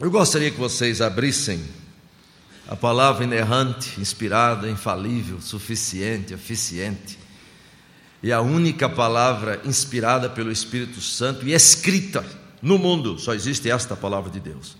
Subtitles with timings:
[0.00, 1.64] Eu gostaria que vocês abrissem
[2.66, 7.16] a palavra inerrante, inspirada, infalível, suficiente, eficiente,
[8.20, 12.24] e a única palavra inspirada pelo Espírito Santo e escrita
[12.60, 14.76] no mundo, só existe esta palavra de Deus,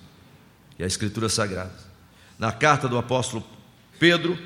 [0.77, 1.78] e a Escritura Sagrada.
[2.37, 3.44] Na carta do apóstolo
[4.01, 4.37] Pedro,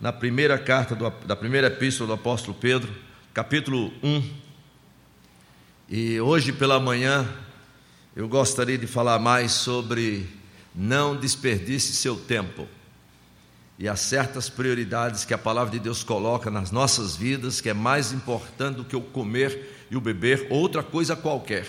[0.00, 2.92] na primeira carta do, da primeira epístola do apóstolo Pedro,
[3.32, 4.30] capítulo 1,
[5.88, 7.28] e hoje pela manhã
[8.16, 10.26] eu gostaria de falar mais sobre
[10.74, 12.66] não desperdice seu tempo.
[13.78, 17.74] E há certas prioridades que a palavra de Deus coloca nas nossas vidas, que é
[17.74, 21.66] mais importante do que o comer e o beber, outra coisa qualquer.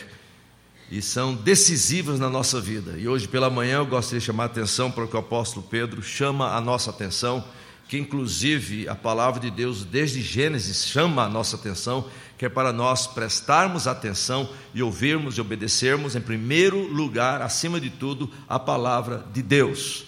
[0.89, 2.97] E são decisivas na nossa vida.
[2.97, 5.67] E hoje pela manhã eu gostaria de chamar a atenção para o que o apóstolo
[5.69, 7.43] Pedro chama a nossa atenção,
[7.89, 12.71] que inclusive a palavra de Deus desde Gênesis chama a nossa atenção, que é para
[12.71, 19.25] nós prestarmos atenção e ouvirmos e obedecermos, em primeiro lugar, acima de tudo, a palavra
[19.33, 20.05] de Deus.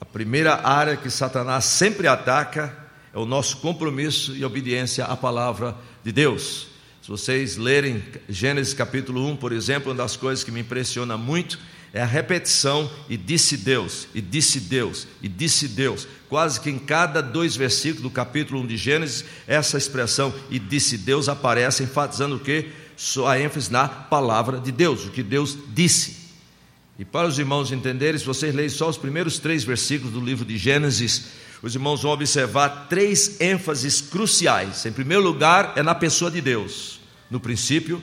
[0.00, 2.76] A primeira área que Satanás sempre ataca
[3.12, 6.68] é o nosso compromisso e obediência à palavra de Deus.
[7.02, 11.58] Se vocês lerem Gênesis capítulo 1, por exemplo, uma das coisas que me impressiona muito
[11.92, 16.06] é a repetição e disse Deus, e disse Deus, e disse Deus.
[16.28, 20.98] Quase que em cada dois versículos do capítulo 1 de Gênesis, essa expressão e disse
[20.98, 22.66] Deus aparece enfatizando o que?
[23.26, 26.18] A ênfase na palavra de Deus, o que Deus disse.
[26.98, 30.44] E para os irmãos entenderem, se vocês lerem só os primeiros três versículos do livro
[30.44, 31.26] de Gênesis,
[31.62, 34.84] os irmãos vão observar três ênfases cruciais.
[34.84, 37.00] Em primeiro lugar, é na pessoa de Deus.
[37.30, 38.02] No princípio,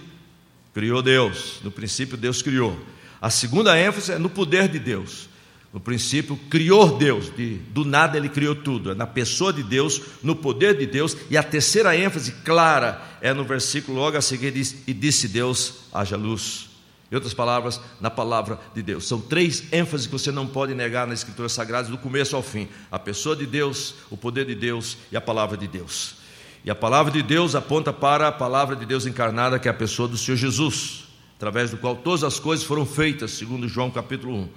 [0.74, 1.60] criou Deus.
[1.62, 2.78] No princípio, Deus criou.
[3.26, 5.28] A segunda ênfase é no poder de Deus.
[5.74, 10.00] No princípio, criou Deus, de, do nada ele criou tudo, é na pessoa de Deus,
[10.22, 14.52] no poder de Deus, e a terceira ênfase clara é no versículo logo a seguir:
[14.52, 16.70] diz, e disse Deus, haja luz.
[17.12, 19.08] Em outras palavras, na palavra de Deus.
[19.08, 22.68] São três ênfases que você não pode negar na Escritura Sagrada, do começo ao fim:
[22.92, 26.18] a pessoa de Deus, o poder de Deus e a palavra de Deus.
[26.64, 29.74] E a palavra de Deus aponta para a palavra de Deus encarnada, que é a
[29.74, 31.05] pessoa do Senhor Jesus
[31.36, 34.50] através do qual todas as coisas foram feitas, segundo João capítulo 1.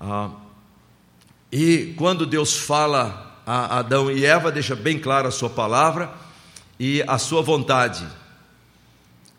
[0.00, 0.30] Ah,
[1.50, 6.12] e quando Deus fala a Adão e Eva, deixa bem clara a sua palavra
[6.78, 8.06] e a sua vontade.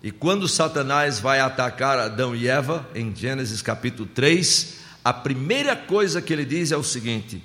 [0.03, 6.21] E quando Satanás vai atacar Adão e Eva, em Gênesis capítulo 3, a primeira coisa
[6.21, 7.41] que ele diz é o seguinte: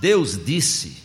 [0.00, 1.02] Deus disse,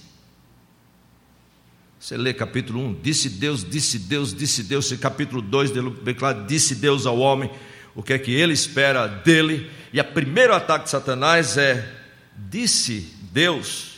[2.00, 5.72] você lê capítulo 1, disse Deus, disse Deus, disse Deus, capítulo 2,
[6.03, 7.50] bem claro, disse Deus ao homem
[7.96, 11.91] o que é que ele espera dele, e o primeiro ataque de Satanás é,
[12.38, 13.97] disse Deus,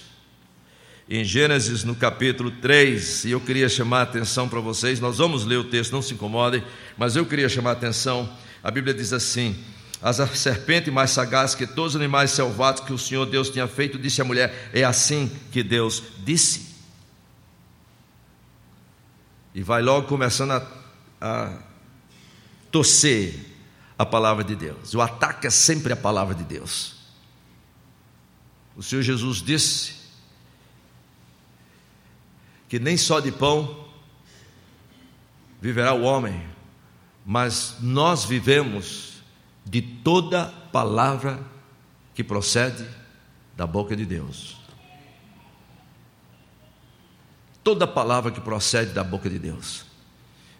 [1.09, 5.43] em Gênesis no capítulo 3, e eu queria chamar a atenção para vocês, nós vamos
[5.43, 6.63] ler o texto, não se incomodem,
[6.97, 8.31] mas eu queria chamar a atenção,
[8.63, 9.55] a Bíblia diz assim:
[10.01, 13.97] a serpente mais sagaz que todos os animais selvagens que o Senhor Deus tinha feito,
[13.97, 16.68] disse à mulher: É assim que Deus disse.
[19.53, 20.67] E vai logo começando a,
[21.19, 21.57] a
[22.71, 23.47] torcer
[23.97, 24.93] a palavra de Deus.
[24.93, 26.95] O ataque é sempre a palavra de Deus.
[28.75, 29.95] O Senhor Jesus disse
[32.69, 33.87] que nem só de pão
[35.61, 36.47] viverá o homem,
[37.25, 39.21] mas nós vivemos
[39.65, 41.39] de toda palavra
[42.13, 42.87] que procede
[43.57, 44.58] da boca de Deus.
[47.69, 49.85] Toda palavra que procede da boca de Deus.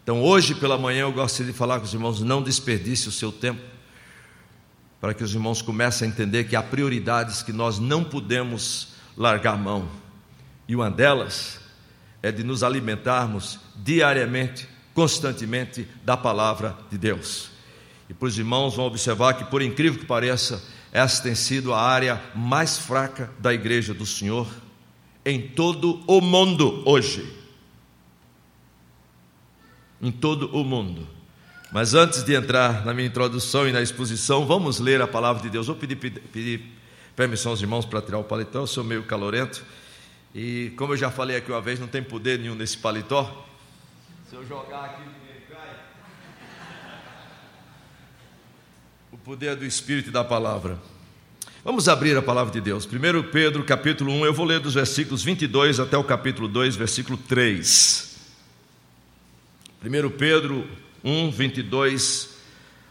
[0.04, 3.32] Então, hoje pela manhã, eu gostaria de falar com os irmãos: não desperdice o seu
[3.32, 3.60] tempo,
[5.02, 9.58] para que os irmãos comecem a entender que há prioridades que nós não podemos largar
[9.58, 9.90] mão,
[10.68, 11.60] e uma delas
[12.22, 17.50] é de nos alimentarmos diariamente, constantemente da palavra de Deus.
[18.08, 21.82] E para os irmãos vão observar que, por incrível que pareça, essa tem sido a
[21.82, 24.48] área mais fraca da igreja do Senhor
[25.30, 27.32] em todo o mundo hoje.
[30.02, 31.08] Em todo o mundo.
[31.72, 35.50] Mas antes de entrar na minha introdução e na exposição, vamos ler a palavra de
[35.50, 35.68] Deus.
[35.68, 36.80] Vou pedir, pedir, pedir
[37.16, 39.64] permissão aos irmãos para tirar o paletó, eu sou meio calorento.
[40.34, 43.46] E como eu já falei aqui uma vez, não tem poder nenhum nesse paletó.
[44.30, 45.76] Se eu jogar aqui, ninguém cai.
[49.12, 50.80] O poder do Espírito e da palavra.
[51.70, 52.88] Vamos abrir a palavra de Deus.
[52.88, 57.16] 1 Pedro, capítulo 1, eu vou ler dos versículos 22 até o capítulo 2, versículo
[57.16, 58.18] 3.
[59.86, 60.68] 1 Pedro
[61.04, 62.30] 1, 22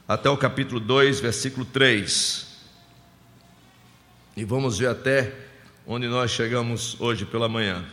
[0.07, 2.47] até o capítulo 2, versículo 3.
[4.37, 5.35] E vamos ver até
[5.85, 7.85] onde nós chegamos hoje pela manhã.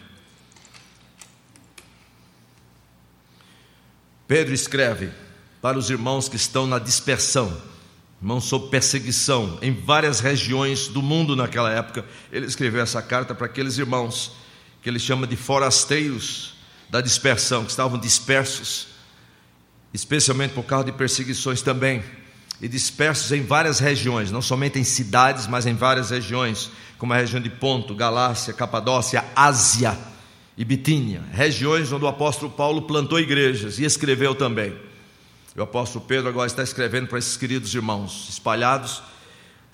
[4.28, 5.10] Pedro escreve
[5.64, 7.75] para os irmãos que estão na dispersão
[8.21, 12.06] irmão, sob perseguição em várias regiões do mundo naquela época.
[12.31, 14.31] Ele escreveu essa carta para aqueles irmãos
[14.81, 16.56] que ele chama de forasteiros
[16.89, 18.88] da dispersão, que estavam dispersos,
[19.94, 22.03] especialmente por causa de perseguições também,
[22.62, 27.17] e dispersos em várias regiões, não somente em cidades, mas em várias regiões, como a
[27.17, 29.97] região de Ponto, Galácia, Capadócia, Ásia
[30.57, 34.73] e Bitínia, regiões onde o apóstolo Paulo plantou igrejas e escreveu também.
[35.56, 39.02] O apóstolo Pedro agora está escrevendo para esses queridos irmãos espalhados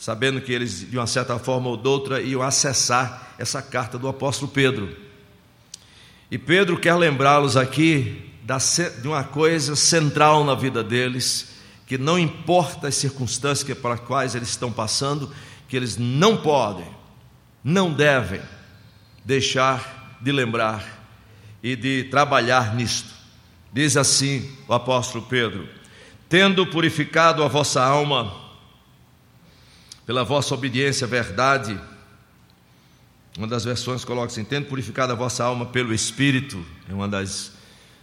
[0.01, 4.07] sabendo que eles, de uma certa forma ou de outra, iam acessar essa carta do
[4.07, 4.97] apóstolo Pedro.
[6.31, 8.31] E Pedro quer lembrá-los aqui
[8.99, 11.49] de uma coisa central na vida deles,
[11.85, 15.31] que não importa as circunstâncias para as quais eles estão passando,
[15.69, 16.87] que eles não podem,
[17.63, 18.41] não devem
[19.23, 20.83] deixar de lembrar
[21.61, 23.20] e de trabalhar nisto.
[23.73, 25.67] Diz assim o apóstolo Pedro:
[26.27, 28.41] Tendo purificado a vossa alma
[30.05, 31.79] pela vossa obediência à verdade.
[33.37, 36.65] Uma das versões coloca assim: tendo purificado a vossa alma pelo Espírito.
[36.89, 37.53] É uma das,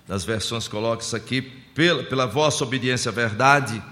[0.07, 3.83] das versões coloca isso aqui, pela, pela vossa obediência à verdade,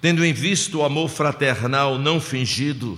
[0.00, 2.96] tendo em vista o amor fraternal não fingido,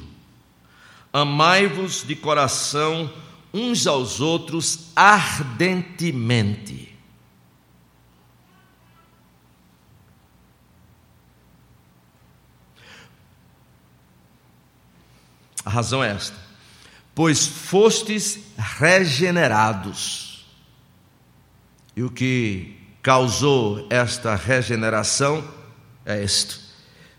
[1.10, 3.10] amai-vos de coração
[3.54, 6.88] uns aos outros ardentemente
[15.69, 16.35] A razão é esta:
[17.15, 20.47] pois fostes regenerados.
[21.94, 25.47] E o que causou esta regeneração
[26.06, 26.59] é isto: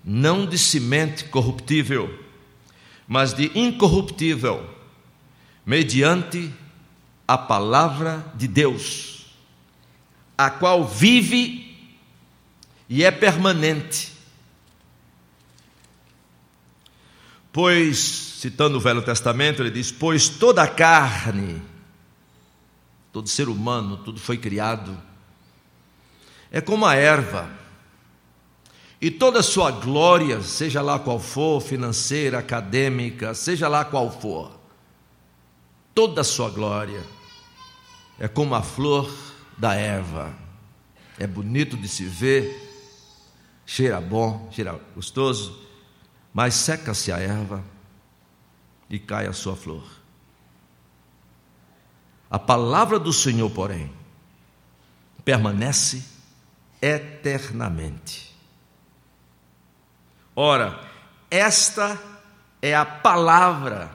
[0.04, 2.12] não de semente corruptível,
[3.08, 4.68] mas de incorruptível,
[5.64, 6.52] mediante
[7.28, 9.28] a palavra de Deus,
[10.36, 11.88] a qual vive
[12.90, 14.12] e é permanente.
[17.54, 21.62] Pois citando o Velho Testamento, ele diz: Pois toda a carne,
[23.12, 24.98] todo ser humano, tudo foi criado,
[26.50, 27.50] é como a erva,
[29.02, 34.58] e toda a sua glória, seja lá qual for, financeira, acadêmica, seja lá qual for,
[35.94, 37.04] toda a sua glória
[38.18, 39.14] é como a flor
[39.58, 40.34] da erva,
[41.18, 42.58] é bonito de se ver,
[43.66, 45.60] cheira bom, cheira gostoso,
[46.34, 47.62] mas seca-se a erva
[48.90, 49.84] e cai a sua flor.
[52.30, 53.92] A palavra do Senhor, porém,
[55.24, 56.04] permanece
[56.82, 58.36] eternamente.
[60.36, 60.80] Ora,
[61.30, 62.00] esta
[62.62, 63.92] é a palavra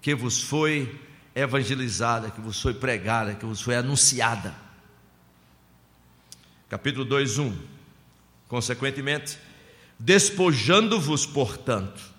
[0.00, 1.00] que vos foi
[1.34, 4.54] evangelizada, que vos foi pregada, que vos foi anunciada.
[6.68, 7.58] Capítulo 2, 1.
[8.48, 9.38] Consequentemente,
[9.98, 12.09] despojando-vos, portanto,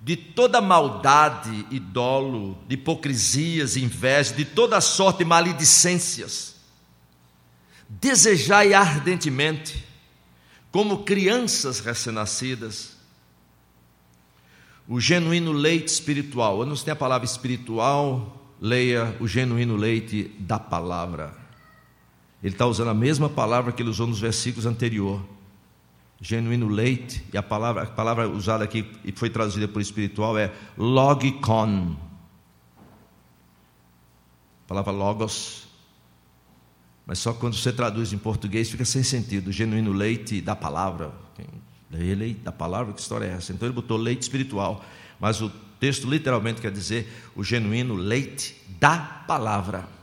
[0.00, 6.56] de toda maldade e dolo, de hipocrisias, inveja, de toda sorte de maledicências.
[7.88, 9.84] Desejai ardentemente,
[10.70, 12.96] como crianças recém-nascidas,
[14.88, 16.60] o genuíno leite espiritual.
[16.60, 21.36] Eu não sei a palavra espiritual, leia o genuíno leite da palavra.
[22.42, 25.35] Ele está usando a mesma palavra que ele usou nos versículos anteriores
[26.20, 30.52] genuíno leite, e a palavra, a palavra usada aqui e foi traduzida por espiritual é
[30.76, 31.96] logikon.
[34.64, 35.66] A palavra logos.
[37.04, 39.52] Mas só quando você traduz em português fica sem sentido.
[39.52, 41.12] Genuíno leite da palavra.
[41.92, 43.52] Ele da palavra, que história é essa?
[43.52, 44.84] Então ele botou leite espiritual,
[45.20, 45.48] mas o
[45.78, 49.95] texto literalmente quer dizer o genuíno leite da palavra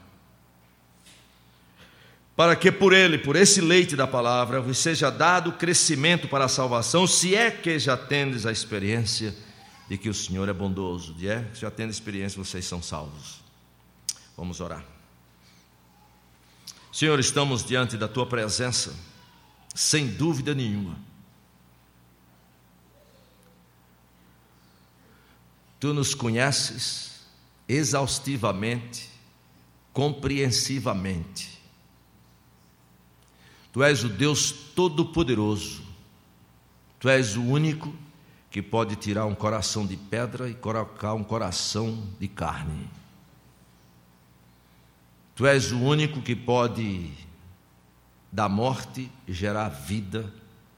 [2.36, 6.50] para que por ele, por esse leite da palavra, vos seja dado crescimento para a
[6.50, 9.36] salvação, se é que já tendes a experiência
[9.88, 13.42] de que o Senhor é bondoso, de é que já tendo experiência, vocês são salvos.
[14.36, 14.84] Vamos orar.
[16.92, 18.96] Senhor, estamos diante da tua presença,
[19.76, 20.98] sem dúvida nenhuma.
[25.80, 27.12] Tu nos conheces
[27.68, 29.10] exaustivamente,
[29.92, 31.53] compreensivamente
[33.74, 35.82] Tu és o Deus Todo-Poderoso.
[37.00, 37.92] Tu és o único
[38.52, 42.88] que pode tirar um coração de pedra e colocar um coração de carne.
[45.34, 47.12] Tu és o único que pode
[48.32, 50.32] da morte gerar vida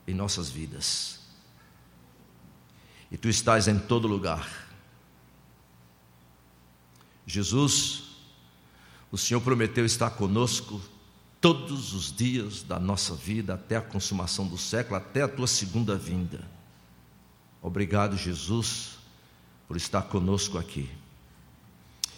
[0.08, 1.20] em nossas vidas.
[3.12, 4.70] E tu estás em todo lugar.
[7.28, 8.04] Jesus,
[9.12, 10.82] o Senhor prometeu estar conosco
[11.46, 15.96] todos os dias da nossa vida até a consumação do século, até a tua segunda
[15.96, 16.44] vinda.
[17.62, 18.98] Obrigado, Jesus,
[19.68, 20.90] por estar conosco aqui.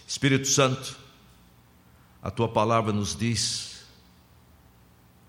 [0.07, 0.98] Espírito Santo,
[2.24, 3.81] a tua palavra nos diz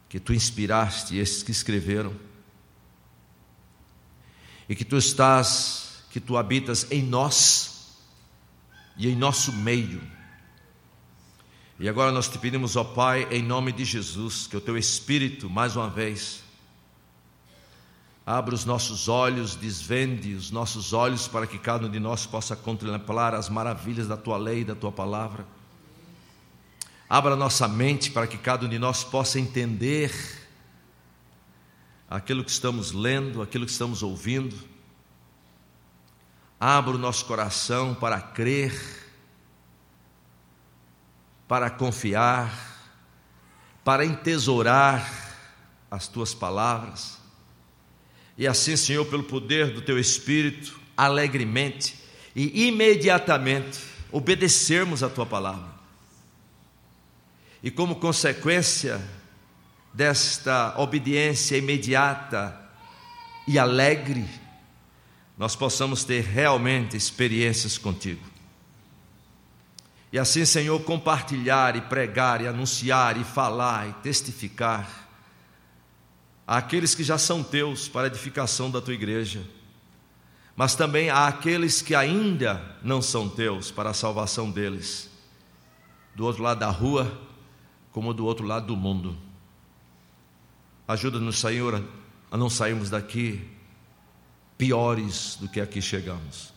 [0.08, 2.14] que tu inspiraste esses que escreveram
[4.68, 7.96] e que tu estás, que tu habitas em nós
[8.96, 10.17] e em nosso meio.
[11.78, 15.48] E agora nós te pedimos, ó Pai, em nome de Jesus, que o teu Espírito,
[15.48, 16.42] mais uma vez,
[18.26, 22.56] abra os nossos olhos, desvende os nossos olhos para que cada um de nós possa
[22.56, 25.46] contemplar as maravilhas da tua lei, da tua palavra
[27.10, 30.12] Abra nossa mente para que cada um de nós possa entender
[32.08, 34.54] aquilo que estamos lendo, aquilo que estamos ouvindo.
[36.60, 38.74] Abra o nosso coração para crer,
[41.48, 42.92] para confiar,
[43.82, 45.10] para entesourar
[45.90, 47.18] as tuas palavras.
[48.36, 51.96] E assim, Senhor, pelo poder do teu Espírito, alegremente
[52.36, 53.80] e imediatamente
[54.12, 55.78] obedecermos a tua palavra
[57.62, 59.00] e como consequência
[59.92, 62.58] desta obediência imediata
[63.46, 64.28] e alegre,
[65.36, 68.27] nós possamos ter realmente experiências contigo.
[70.12, 75.08] E assim, Senhor, compartilhar e pregar e anunciar e falar e testificar
[76.46, 79.44] àqueles que já são teus para edificação da tua igreja,
[80.56, 85.10] mas também àqueles que ainda não são teus para a salvação deles.
[86.14, 87.20] Do outro lado da rua,
[87.92, 89.16] como do outro lado do mundo.
[90.88, 91.84] Ajuda-nos, Senhor,
[92.30, 93.46] a não sairmos daqui
[94.56, 96.52] piores do que aqui chegamos.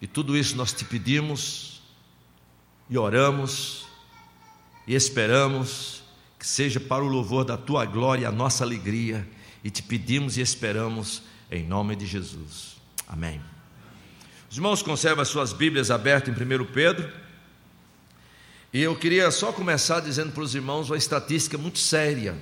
[0.00, 1.82] E tudo isso nós te pedimos
[2.88, 3.86] e oramos
[4.86, 6.02] e esperamos
[6.38, 9.28] que seja para o louvor da tua glória a nossa alegria.
[9.62, 12.76] E te pedimos e esperamos em nome de Jesus.
[13.06, 13.40] Amém.
[14.50, 17.12] Os irmãos conservam as suas Bíblias abertas em 1 Pedro.
[18.72, 22.40] E eu queria só começar dizendo para os irmãos uma estatística muito séria.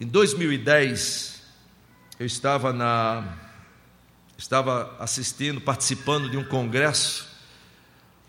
[0.00, 1.42] Em 2010,
[2.20, 3.41] eu estava na
[4.42, 7.28] estava assistindo, participando de um congresso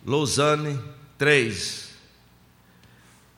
[0.06, 0.80] Lausanne
[1.18, 1.90] 3,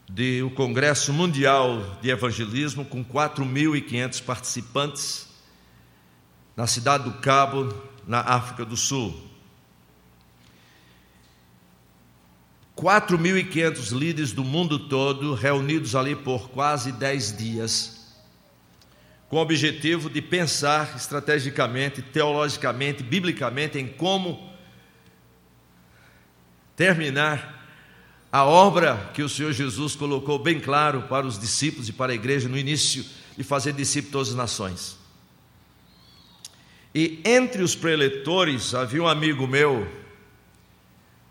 [0.10, 5.28] de o um Congresso Mundial de Evangelismo com 4.500 participantes
[6.56, 7.74] na cidade do Cabo,
[8.06, 9.16] na África do Sul.
[12.76, 17.95] 4.500 líderes do mundo todo reunidos ali por quase 10 dias,
[19.30, 24.54] com o objetivo de pensar estrategicamente, teologicamente, biblicamente em como
[26.76, 27.56] terminar
[28.32, 32.16] a obra que o Senhor Jesus colocou bem claro para os discípulos e para a
[32.16, 33.06] igreja no início
[33.38, 34.98] de fazer discípulos todas as nações.
[36.94, 39.88] E entre os preletores havia um amigo meu,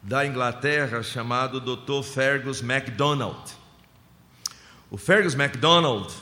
[0.02, 2.02] da Inglaterra chamado Dr.
[2.02, 3.52] Fergus MacDonald.
[4.90, 6.12] O Fergus MacDonald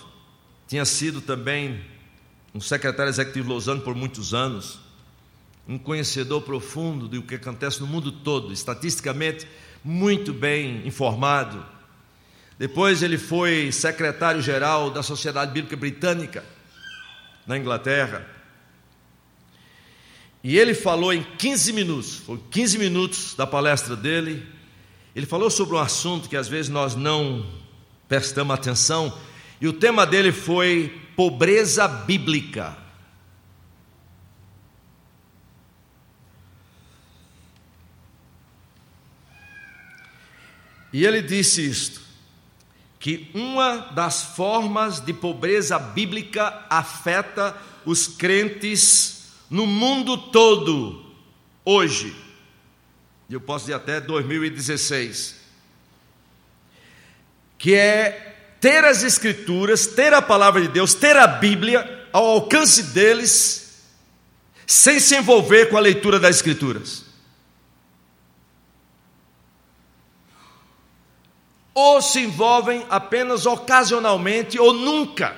[0.73, 1.85] tinha sido também
[2.55, 4.79] um secretário executivo de Lausanne por muitos anos,
[5.69, 9.47] um conhecedor profundo do que acontece no mundo todo, estatisticamente
[9.85, 11.63] muito bem informado.
[12.59, 16.43] Depois ele foi secretário-geral da Sociedade Bíblica Britânica
[17.47, 18.27] na Inglaterra.
[20.43, 24.43] E ele falou em 15 minutos, foi 15 minutos da palestra dele.
[25.15, 27.45] Ele falou sobre um assunto que às vezes nós não
[28.09, 29.13] prestamos atenção,
[29.63, 32.77] e o tema dele foi pobreza bíblica.
[40.93, 42.01] E ele disse isto:
[42.99, 51.07] que uma das formas de pobreza bíblica afeta os crentes no mundo todo,
[51.65, 52.17] hoje,
[53.31, 55.41] e eu posso dizer até 2016,
[57.57, 58.32] que é
[58.63, 63.83] ter as Escrituras, ter a palavra de Deus, ter a Bíblia ao alcance deles,
[64.65, 67.05] sem se envolver com a leitura das Escrituras.
[71.75, 75.37] Ou se envolvem apenas ocasionalmente ou nunca.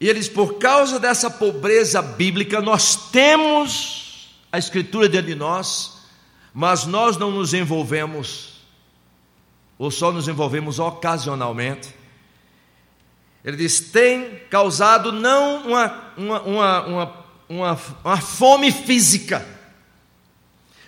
[0.00, 5.95] E eles, por causa dessa pobreza bíblica, nós temos a Escritura dentro de nós,
[6.58, 8.62] mas nós não nos envolvemos,
[9.76, 11.94] ou só nos envolvemos ocasionalmente.
[13.44, 16.86] Ele diz: tem causado não uma, uma, uma,
[17.46, 19.46] uma, uma, fome física,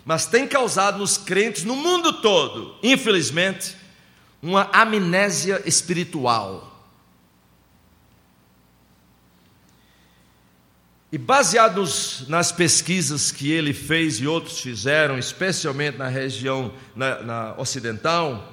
[0.07, 3.77] mas tem causado nos crentes no mundo todo, infelizmente,
[4.43, 6.68] uma amnésia espiritual.
[11.11, 17.55] E baseados nas pesquisas que ele fez e outros fizeram, especialmente na região na, na
[17.57, 18.53] ocidental,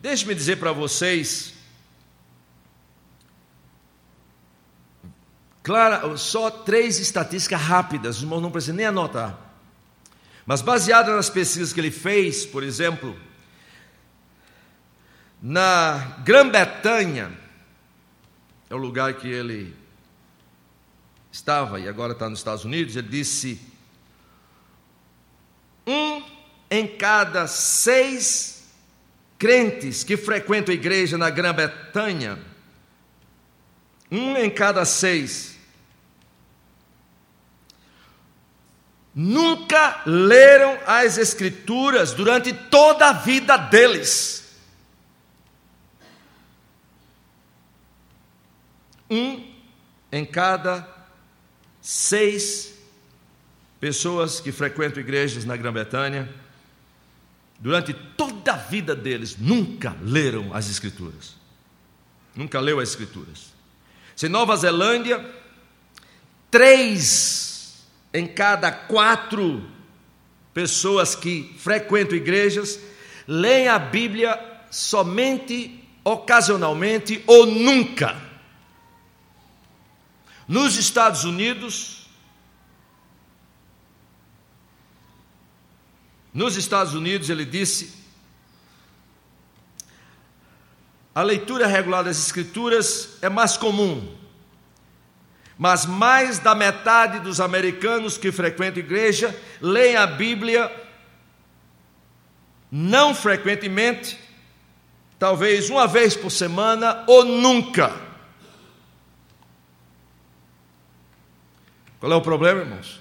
[0.00, 1.54] deixe-me dizer para vocês,
[5.60, 9.36] claro, só três estatísticas rápidas, os irmãos não precisam nem anotar.
[10.46, 13.18] Mas baseado nas pesquisas que ele fez, por exemplo,
[15.42, 17.36] na Grã-Bretanha,
[18.70, 19.74] é o lugar que ele
[21.36, 23.60] estava e agora está nos Estados Unidos, ele disse:
[25.86, 26.22] um
[26.70, 28.64] em cada seis
[29.38, 32.38] crentes que frequentam a igreja na Grã-Bretanha,
[34.10, 35.58] um em cada seis,
[39.14, 44.44] nunca leram as Escrituras durante toda a vida deles.
[49.08, 49.54] Um
[50.10, 50.95] em cada
[51.86, 52.74] seis
[53.78, 56.28] pessoas que frequentam igrejas na Grã-Bretanha,
[57.60, 61.36] durante toda a vida deles, nunca leram as Escrituras.
[62.34, 63.52] Nunca leu as Escrituras.
[64.16, 65.24] Se Nova Zelândia,
[66.50, 69.64] três em cada quatro
[70.52, 72.80] pessoas que frequentam igrejas
[73.28, 74.36] leem a Bíblia
[74.72, 78.25] somente ocasionalmente ou nunca.
[80.48, 82.06] Nos Estados Unidos,
[86.32, 87.92] nos Estados Unidos, ele disse:
[91.12, 94.16] a leitura regular das Escrituras é mais comum,
[95.58, 100.70] mas mais da metade dos americanos que frequentam igreja leem a Bíblia
[102.70, 104.18] não frequentemente,
[105.18, 108.05] talvez uma vez por semana ou nunca.
[112.00, 113.00] Qual é o problema, irmãos?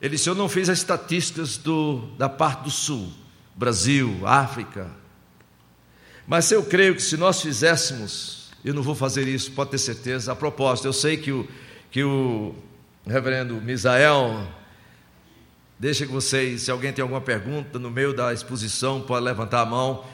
[0.00, 3.12] Ele disse: Eu não fiz as estatísticas do, da parte do sul,
[3.54, 4.90] Brasil, África.
[6.26, 10.32] Mas eu creio que se nós fizéssemos, eu não vou fazer isso, pode ter certeza.
[10.32, 11.48] A propósito, eu sei que o,
[11.90, 12.54] que o
[13.06, 14.44] reverendo Misael,
[15.78, 19.66] deixa que vocês, se alguém tem alguma pergunta no meio da exposição, pode levantar a
[19.66, 20.04] mão.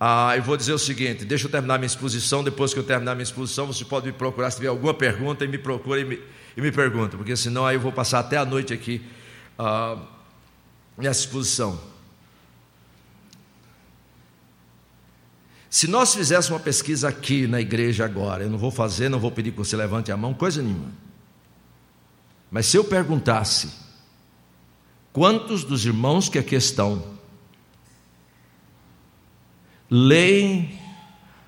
[0.00, 2.42] Ah, eu vou dizer o seguinte: deixa eu terminar minha exposição.
[2.42, 5.48] Depois que eu terminar minha exposição, você pode me procurar se tiver alguma pergunta e
[5.48, 6.20] me procure e me,
[6.56, 9.02] e me pergunta, porque senão aí eu vou passar até a noite aqui
[9.58, 10.00] uh,
[10.96, 11.80] nessa exposição.
[15.70, 19.30] Se nós fizéssemos uma pesquisa aqui na igreja agora, eu não vou fazer, não vou
[19.30, 20.92] pedir que você levante a mão, coisa nenhuma.
[22.50, 23.70] Mas se eu perguntasse,
[25.14, 27.02] quantos dos irmãos que aqui estão
[29.88, 30.78] leem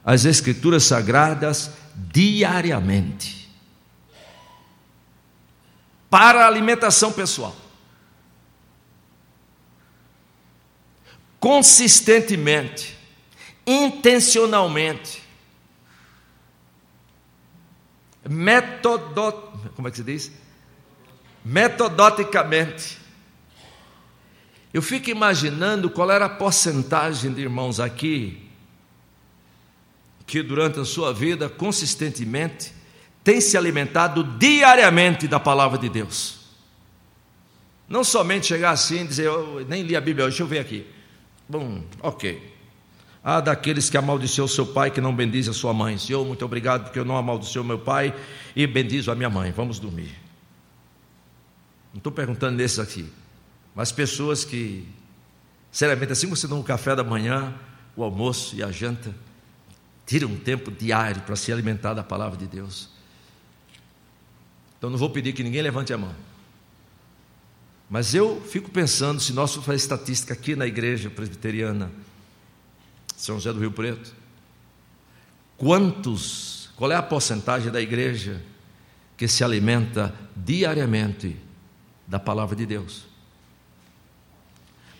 [0.02, 3.43] as Escrituras Sagradas diariamente?
[6.14, 7.56] Para a alimentação pessoal.
[11.40, 12.96] Consistentemente,
[13.66, 15.20] intencionalmente,
[18.30, 20.30] metodot, como é que se diz?
[21.44, 23.00] Metodoticamente.
[24.72, 28.48] Eu fico imaginando qual era a porcentagem de irmãos aqui
[30.24, 32.72] que durante a sua vida consistentemente
[33.24, 36.44] tem se alimentado diariamente da palavra de Deus.
[37.88, 40.86] Não somente chegar assim e dizer, eu nem li a Bíblia deixa eu ver aqui.
[41.48, 42.52] Bom, ok.
[43.22, 45.96] Ah, daqueles que amaldiçoou seu pai que não bendiz a sua mãe.
[45.96, 48.14] Senhor, muito obrigado porque eu não amaldiçoo meu pai
[48.54, 49.50] e bendizo a minha mãe.
[49.50, 50.14] Vamos dormir.
[51.92, 53.08] Não estou perguntando nesses aqui,
[53.74, 54.86] mas pessoas que,
[55.70, 57.54] seriamente, assim você dá um café da manhã,
[57.96, 59.14] o almoço e a janta,
[60.04, 62.93] tira um tempo diário para se alimentar da palavra de Deus.
[64.84, 66.14] Então não vou pedir que ninguém levante a mão.
[67.88, 71.90] Mas eu fico pensando, se nós fazer estatística aqui na igreja presbiteriana,
[73.16, 74.14] São José do Rio Preto,
[75.56, 78.42] quantos, qual é a porcentagem da igreja
[79.16, 81.34] que se alimenta diariamente
[82.06, 83.06] da palavra de Deus?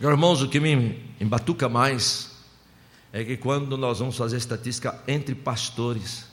[0.00, 2.30] Meus irmãos, o que me embatuca mais
[3.12, 6.24] é que quando nós vamos fazer estatística entre pastores,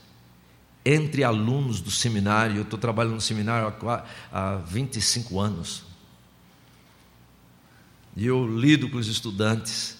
[0.85, 5.83] entre alunos do seminário, eu estou trabalhando no seminário há, há 25 anos,
[8.15, 9.97] e eu lido com os estudantes,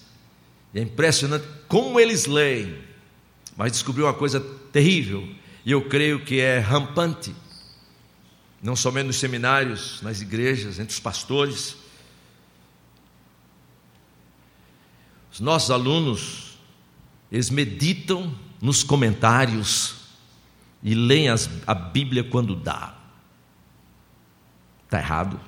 [0.74, 2.76] e é impressionante como eles leem,
[3.56, 4.40] mas descobri uma coisa
[4.72, 5.26] terrível,
[5.64, 7.34] e eu creio que é rampante,
[8.62, 11.76] não somente nos seminários, nas igrejas, entre os pastores.
[15.32, 16.52] Os nossos alunos
[17.32, 20.01] eles meditam nos comentários
[20.82, 22.96] e leem as, a Bíblia quando dá.
[24.84, 25.40] Está errado.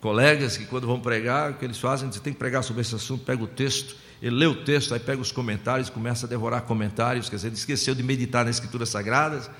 [0.00, 2.10] Colegas que quando vão pregar, o que eles fazem?
[2.10, 5.00] Você tem que pregar sobre esse assunto, pega o texto, ele lê o texto, aí
[5.00, 8.88] pega os comentários, começa a devorar comentários, quer dizer, ele esqueceu de meditar nas Escrituras
[8.88, 9.50] Sagradas,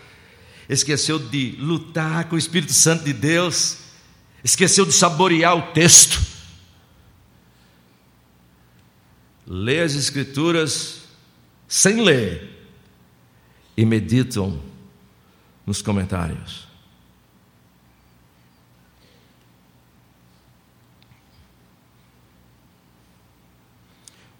[0.69, 3.79] esqueceu de lutar com o Espírito Santo de Deus,
[4.45, 6.36] esqueceu de saborear o texto.
[9.47, 11.03] Lê as Escrituras
[11.69, 12.51] sem ler
[13.77, 14.61] e meditam
[15.65, 16.67] nos comentários.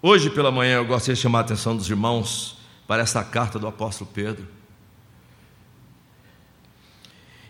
[0.01, 3.67] Hoje pela manhã eu gostaria de chamar a atenção dos irmãos para esta carta do
[3.67, 4.47] apóstolo Pedro.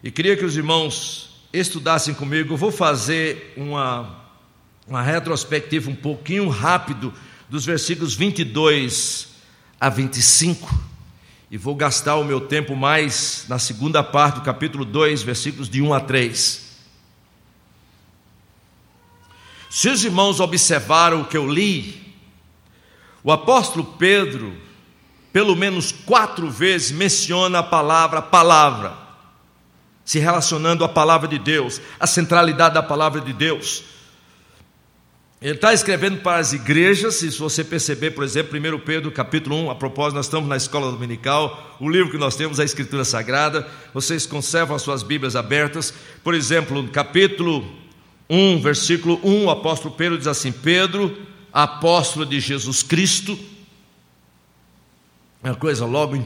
[0.04, 2.54] E queria que os irmãos estudassem comigo.
[2.54, 4.26] Eu vou fazer uma,
[4.88, 7.14] uma retrospectiva um pouquinho rápido
[7.50, 9.30] dos versículos 22
[9.80, 10.88] a 25.
[11.50, 15.82] E vou gastar o meu tempo mais na segunda parte do capítulo 2, versículos de
[15.82, 16.68] 1 a 3.
[19.70, 22.16] Se os irmãos observaram o que eu li,
[23.24, 24.56] o apóstolo Pedro,
[25.32, 29.08] pelo menos quatro vezes, menciona a palavra palavra
[30.08, 33.84] se relacionando à palavra de Deus, à centralidade da palavra de Deus.
[35.40, 39.70] Ele está escrevendo para as igrejas, se você perceber, por exemplo, 1 Pedro capítulo 1,
[39.70, 43.06] a propósito, nós estamos na escola dominical, o livro que nós temos é a Escritura
[43.06, 47.72] Sagrada, vocês conservam as suas Bíblias abertas, por exemplo, no capítulo
[48.28, 51.16] 1, versículo 1, o apóstolo Pedro diz assim: Pedro,
[51.54, 53.38] apóstolo de Jesus Cristo,
[55.44, 56.26] é uma coisa logo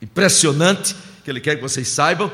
[0.00, 2.30] impressionante que ele quer que vocês saibam.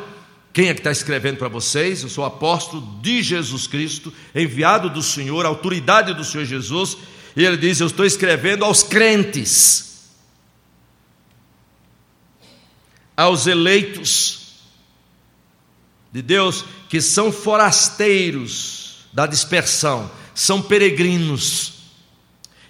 [0.53, 2.03] Quem é que está escrevendo para vocês?
[2.03, 6.97] Eu sou apóstolo de Jesus Cristo, enviado do Senhor, autoridade do Senhor Jesus,
[7.37, 10.11] e ele diz: Eu estou escrevendo aos crentes,
[13.17, 14.41] aos eleitos
[16.13, 21.75] de Deus, que são forasteiros da dispersão, são peregrinos.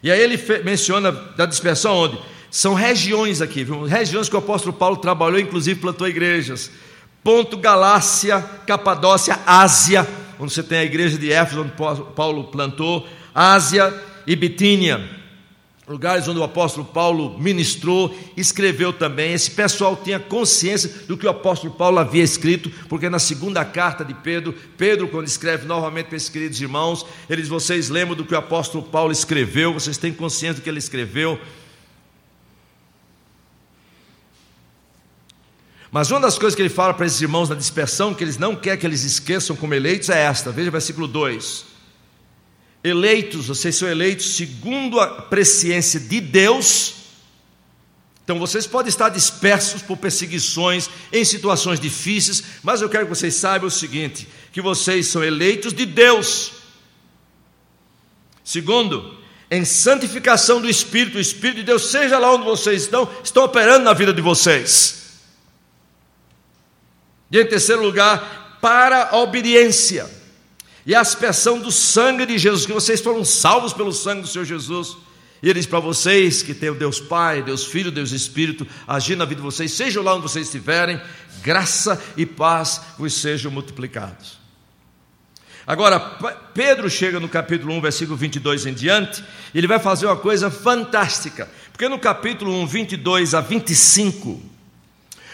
[0.02, 2.18] E aí ele menciona da dispersão onde?
[2.50, 3.84] São regiões aqui, viu?
[3.84, 6.70] regiões que o apóstolo Paulo trabalhou, inclusive plantou igrejas.
[7.22, 10.06] Ponto Galácia, Capadócia, Ásia,
[10.38, 11.72] onde você tem a igreja de Éfeso, onde
[12.14, 13.92] Paulo plantou, Ásia
[14.26, 15.20] e Bitínia,
[15.86, 19.32] lugares onde o apóstolo Paulo ministrou, escreveu também.
[19.32, 24.04] Esse pessoal tinha consciência do que o apóstolo Paulo havia escrito, porque na segunda carta
[24.04, 28.34] de Pedro, Pedro, quando escreve novamente para esses queridos irmãos, eles, vocês lembram do que
[28.34, 31.38] o apóstolo Paulo escreveu, vocês têm consciência do que ele escreveu.
[35.90, 38.54] Mas uma das coisas que ele fala para esses irmãos na dispersão, que eles não
[38.54, 40.52] quer que eles esqueçam como eleitos, é esta.
[40.52, 41.64] Veja o versículo 2.
[42.82, 46.94] Eleitos, vocês são eleitos segundo a presciência de Deus.
[48.22, 53.34] Então vocês podem estar dispersos por perseguições em situações difíceis, mas eu quero que vocês
[53.34, 56.52] saibam o seguinte: que vocês são eleitos de Deus.
[58.44, 59.18] Segundo,
[59.50, 63.84] em santificação do Espírito, o Espírito de Deus, seja lá onde vocês estão, estão operando
[63.84, 64.99] na vida de vocês.
[67.30, 70.08] E em terceiro lugar, para a obediência
[70.84, 74.44] e a aspersão do sangue de Jesus, que vocês foram salvos pelo sangue do Senhor
[74.44, 74.96] Jesus.
[75.42, 79.18] E ele diz para vocês que tem o Deus Pai, Deus Filho, Deus Espírito agindo
[79.18, 81.00] na vida de vocês, sejam lá onde vocês estiverem,
[81.42, 84.38] graça e paz vos sejam multiplicados.
[85.66, 86.00] Agora,
[86.52, 89.22] Pedro chega no capítulo 1, versículo 22 em diante,
[89.54, 94.49] e ele vai fazer uma coisa fantástica, porque no capítulo 1, 22 a 25,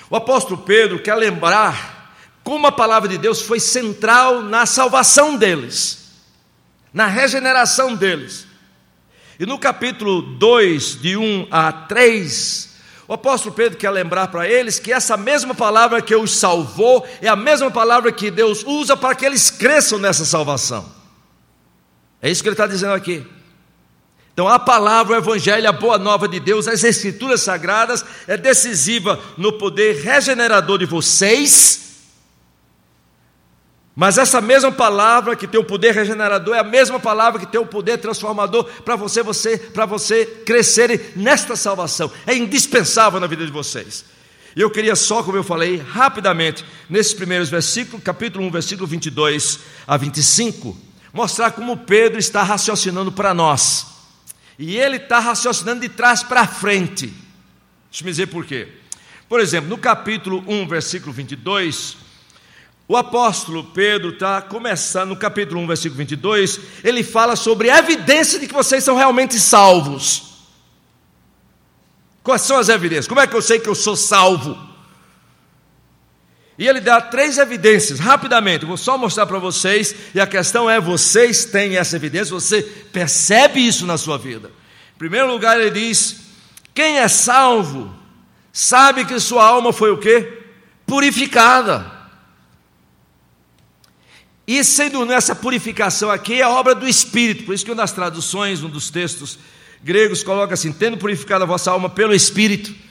[0.09, 2.14] o apóstolo Pedro quer lembrar
[2.45, 6.12] como a palavra de Deus foi central na salvação deles,
[6.92, 8.47] na regeneração deles.
[9.38, 12.77] E no capítulo 2, de 1 a 3,
[13.09, 17.29] o apóstolo Pedro quer lembrar para eles que essa mesma palavra que os salvou é
[17.29, 20.90] a mesma palavra que Deus usa para que eles cresçam nessa salvação.
[22.23, 23.27] É isso que ele está dizendo aqui.
[24.37, 29.18] Então, a palavra, o evangelho, a boa nova de Deus, as escrituras sagradas é decisiva
[29.35, 32.03] no poder regenerador de vocês.
[33.94, 37.59] Mas essa mesma palavra que tem o poder regenerador é a mesma palavra que tem
[37.59, 42.12] o poder transformador para você, você, para você crescerem nesta salvação.
[42.27, 44.05] É indispensável na vida de vocês.
[44.55, 49.61] E eu queria só, como eu falei, rapidamente, nesses primeiros versículos, capítulo 1, versículo 22
[49.87, 50.77] a 25,
[51.11, 53.96] mostrar como Pedro está raciocinando para nós.
[54.59, 57.07] E ele está raciocinando de trás para frente.
[57.90, 58.69] Deixa eu dizer por quê.
[59.29, 61.97] Por exemplo, no capítulo 1, versículo 22,
[62.88, 68.38] O apóstolo Pedro está começando no capítulo 1, versículo 22, ele fala sobre a evidência
[68.38, 70.37] de que vocês são realmente salvos.
[72.23, 73.09] Quais são as evidências?
[73.09, 74.57] Como é que eu sei que eu sou salvo?
[76.59, 80.81] E ele dá três evidências, rapidamente, vou só mostrar para vocês, e a questão é:
[80.81, 84.51] vocês têm essa evidência, você percebe isso na sua vida.
[84.95, 86.16] Em primeiro lugar, ele diz:
[86.75, 87.95] quem é salvo,
[88.53, 90.45] sabe que sua alma foi o quê?
[90.87, 91.95] Purificada.
[94.47, 98.62] E sendo nessa purificação aqui, é obra do Espírito, por isso que uma das traduções,
[98.62, 99.38] um dos textos
[99.83, 102.86] gregos, coloca assim: tendo purificado a vossa alma pelo Espírito.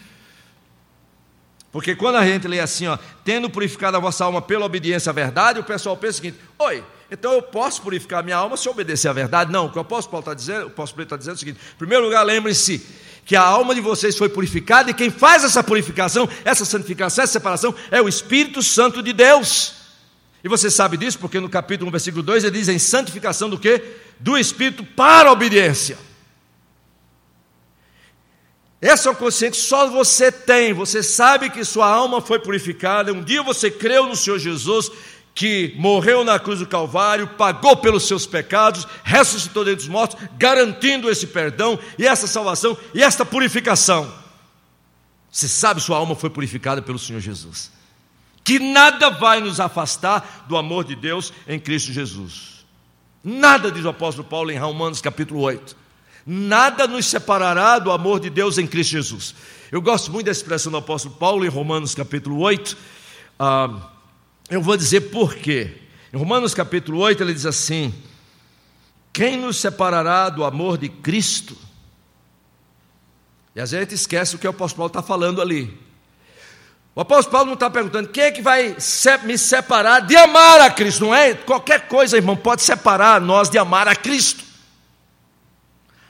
[1.76, 5.14] Porque quando a gente lê assim, ó, tendo purificado a vossa alma pela obediência à
[5.14, 8.72] verdade, o pessoal pensa o seguinte: oi, então eu posso purificar minha alma se eu
[8.72, 9.52] obedecer à verdade?
[9.52, 11.40] Não, o que o apóstolo Paulo está dizendo, o apóstolo Pedro está dizendo é o
[11.40, 12.82] seguinte: em primeiro lugar, lembre-se
[13.26, 17.34] que a alma de vocês foi purificada, e quem faz essa purificação, essa santificação, essa
[17.34, 19.74] separação, é o Espírito Santo de Deus.
[20.46, 23.60] E você sabe disso porque no capítulo 1, versículo 2, ele diz em santificação do
[23.60, 23.84] que?
[24.18, 25.98] Do Espírito para a obediência.
[28.86, 30.74] Essa é consciência só você tem.
[30.74, 33.12] Você sabe que sua alma foi purificada.
[33.12, 34.92] Um dia você creu no Senhor Jesus,
[35.34, 41.10] que morreu na cruz do Calvário, pagou pelos seus pecados, ressuscitou dentre os mortos, garantindo
[41.10, 44.14] esse perdão e essa salvação e esta purificação.
[45.32, 47.74] Você sabe sua alma foi purificada pelo Senhor Jesus
[48.46, 52.64] que nada vai nos afastar do amor de Deus em Cristo Jesus.
[53.24, 55.85] Nada, diz o apóstolo Paulo em Romanos capítulo 8.
[56.26, 59.36] Nada nos separará do amor de Deus em Cristo Jesus.
[59.72, 62.76] Eu gosto muito da expressão do apóstolo Paulo em Romanos capítulo 8.
[63.38, 63.92] Ah,
[64.50, 65.82] eu vou dizer por quê.
[66.12, 67.94] Em Romanos capítulo 8 ele diz assim:
[69.14, 71.56] Quem nos separará do amor de Cristo?
[73.56, 75.78] E a gente esquece o que o apóstolo Paulo está falando ali.
[76.96, 78.76] O apóstolo Paulo não está perguntando quem é que vai
[79.24, 81.34] me separar de amar a Cristo, não é?
[81.34, 84.45] Qualquer coisa, irmão, pode separar nós de amar a Cristo.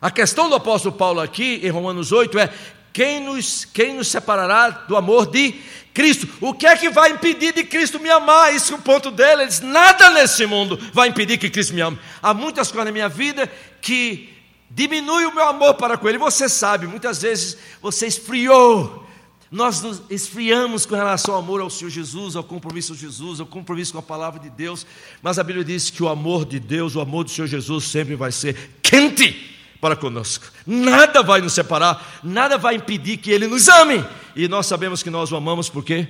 [0.01, 2.53] A questão do apóstolo Paulo aqui, em Romanos 8, é
[2.93, 5.53] quem nos, quem nos separará do amor de
[5.93, 6.27] Cristo?
[6.39, 8.53] O que é que vai impedir de Cristo me amar?
[8.55, 9.41] Isso é o ponto dele.
[9.41, 11.99] Ele diz: nada nesse mundo vai impedir que Cristo me ame.
[12.21, 14.29] Há muitas coisas na minha vida que
[14.69, 16.17] diminui o meu amor para com Ele.
[16.17, 19.05] Você sabe, muitas vezes você esfriou
[19.51, 23.45] nós nos esfriamos com relação ao amor ao Senhor Jesus, ao compromisso com Jesus, ao
[23.45, 24.85] compromisso com a palavra de Deus,
[25.21, 28.15] mas a Bíblia diz que o amor de Deus, o amor do Senhor Jesus sempre
[28.15, 30.45] vai ser quente para conosco.
[30.65, 34.03] Nada vai nos separar, nada vai impedir que Ele nos ame.
[34.35, 36.07] E nós sabemos que nós o amamos por quê?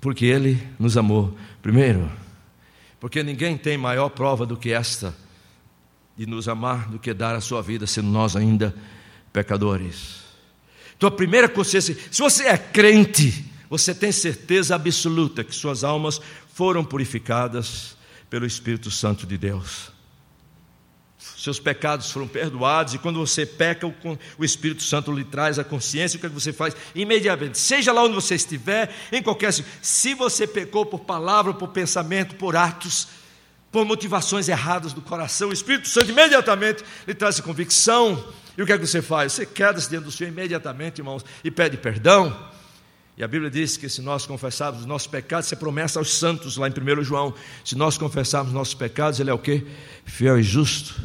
[0.00, 2.10] Porque Ele nos amou primeiro.
[3.00, 5.14] Porque ninguém tem maior prova do que esta
[6.18, 8.74] de nos amar do que dar a sua vida, sendo nós ainda
[9.32, 10.16] pecadores.
[10.96, 16.20] Então, a primeira consciência, se você é crente, você tem certeza absoluta que suas almas
[16.52, 17.96] foram purificadas
[18.28, 19.92] pelo Espírito Santo de Deus.
[21.48, 23.86] Seus pecados foram perdoados, e quando você peca,
[24.36, 26.76] o Espírito Santo lhe traz a consciência, o que, é que você faz?
[26.94, 29.50] Imediatamente, seja lá onde você estiver, em qualquer.
[29.80, 33.08] Se você pecou por palavra, por pensamento, por atos,
[33.72, 38.22] por motivações erradas do coração, o Espírito Santo imediatamente lhe traz a convicção
[38.58, 39.32] e o que é que você faz?
[39.32, 42.36] Você queda-se diante do Senhor imediatamente, irmãos, e pede perdão.
[43.16, 46.12] E a Bíblia diz que se nós confessarmos os nossos pecados, isso é promessa aos
[46.12, 47.32] santos, lá em 1 João.
[47.64, 49.66] Se nós confessarmos nossos pecados, Ele é o que?
[50.04, 51.00] Fiel e justo,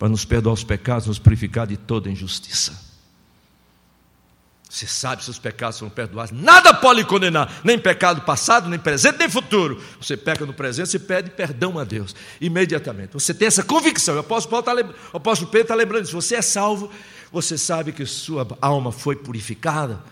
[0.00, 2.88] para nos perdoar os pecados, nos purificar de toda injustiça.
[4.66, 6.32] Você sabe seus pecados são perdoados.
[6.32, 9.78] Nada pode condenar, nem pecado passado, nem presente, nem futuro.
[10.00, 13.12] Você peca no presente, você pede perdão a Deus imediatamente.
[13.12, 14.16] Você tem essa convicção.
[14.16, 16.18] O apóstolo, Paulo tá, o apóstolo Pedro está lembrando disso.
[16.18, 16.90] Você é salvo,
[17.30, 20.02] você sabe que sua alma foi purificada,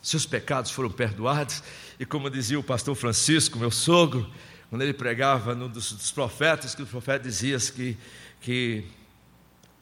[0.00, 1.62] seus pecados foram perdoados.
[2.00, 4.26] E como dizia o pastor Francisco, meu sogro,
[4.70, 7.98] quando ele pregava num dos, dos profetas, que o profeta dizia que,
[8.40, 8.86] que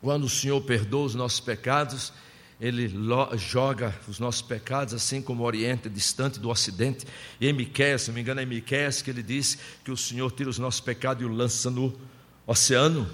[0.01, 2.13] quando o Senhor perdoa os nossos pecados,
[2.61, 2.93] ele
[3.37, 7.07] joga os nossos pecados, assim como o Oriente é distante do Ocidente.
[7.41, 10.31] E em Miqueias, se não me engano, é Miqueias que ele diz que o Senhor
[10.33, 11.99] tira os nossos pecados e o lança no
[12.47, 13.09] oceano,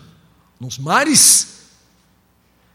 [0.58, 1.70] nos mares.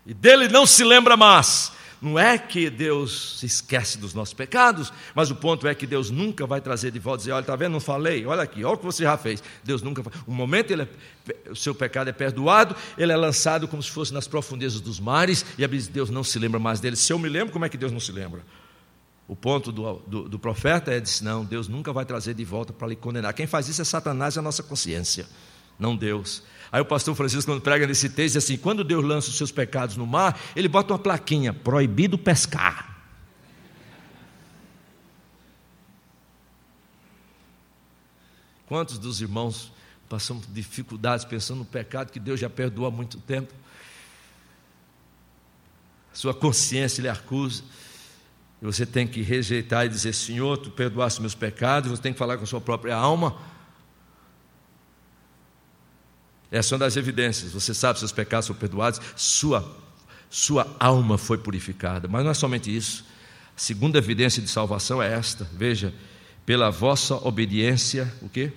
[0.06, 1.74] E dele não se lembra mais.
[2.02, 6.10] Não é que Deus se esquece dos nossos pecados, mas o ponto é que Deus
[6.10, 7.74] nunca vai trazer de volta e dizer: olha, está vendo?
[7.74, 9.44] Não falei, olha aqui, olha o que você já fez.
[9.64, 10.12] Deus nunca vai.
[10.26, 14.12] O momento ele é, o seu pecado é perdoado, ele é lançado como se fosse
[14.12, 16.96] nas profundezas dos mares, e a Bíblia diz: Deus não se lembra mais dele.
[16.96, 18.42] Se eu me lembro, como é que Deus não se lembra?
[19.28, 22.74] O ponto do, do, do profeta é: diz, não, Deus nunca vai trazer de volta
[22.74, 23.32] para lhe condenar.
[23.36, 25.28] Quem faz isso é Satanás e a nossa consciência,
[25.78, 26.42] não Deus.
[26.72, 29.52] Aí o pastor Francisco, quando prega nesse texto, diz assim: quando Deus lança os seus
[29.52, 32.90] pecados no mar, ele bota uma plaquinha: proibido pescar.
[38.68, 39.70] Quantos dos irmãos
[40.08, 43.54] passam dificuldades pensando no pecado que Deus já perdoou há muito tempo?
[46.14, 47.64] Sua consciência lhe acusa.
[48.62, 51.92] E você tem que rejeitar e dizer: Senhor, tu perdoaste meus pecados.
[51.92, 53.38] Você tem que falar com a sua própria alma.
[56.52, 57.54] Essa é uma das evidências.
[57.54, 59.66] Você sabe se seus pecados são perdoados, sua,
[60.30, 62.10] sua alma foi purificada.
[62.10, 63.06] Mas não é somente isso.
[63.56, 65.48] A segunda evidência de salvação é esta.
[65.54, 65.94] Veja,
[66.46, 68.52] pela vossa obediência, o quê?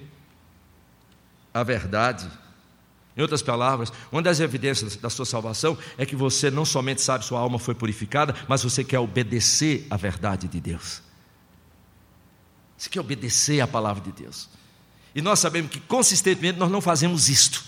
[1.52, 2.28] A verdade.
[3.16, 7.24] Em outras palavras, uma das evidências da sua salvação é que você não somente sabe
[7.24, 11.00] sua alma foi purificada, mas você quer obedecer à verdade de Deus.
[12.76, 14.48] Você quer obedecer à palavra de Deus.
[15.14, 17.64] E nós sabemos que consistentemente nós não fazemos isto.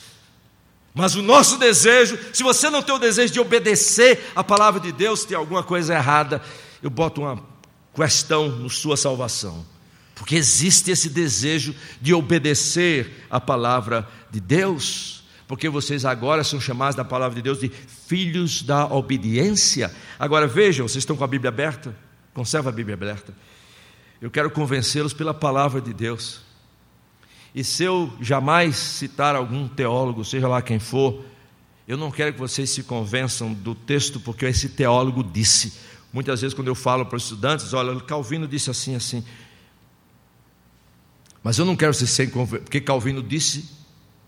[0.97, 4.91] Mas o nosso desejo, se você não tem o desejo de obedecer à palavra de
[4.91, 6.43] Deus, tem alguma coisa errada,
[6.83, 7.41] eu boto uma
[7.95, 9.65] questão na sua salvação.
[10.15, 16.97] Porque existe esse desejo de obedecer à palavra de Deus porque vocês agora são chamados
[16.97, 19.95] da palavra de Deus de filhos da obediência.
[20.19, 21.95] Agora vejam, vocês estão com a Bíblia aberta?
[22.35, 23.33] Conserva a Bíblia aberta.
[24.21, 26.41] Eu quero convencê-los pela palavra de Deus.
[27.57, 31.25] E se eu jamais citar algum teólogo, seja lá quem for,
[31.89, 35.73] eu não quero que vocês se convençam do texto porque esse teólogo disse.
[36.13, 39.25] Muitas vezes, quando eu falo para os estudantes, olha, Calvino disse assim, assim.
[41.43, 43.71] Mas eu não quero ser sem porque Calvino disse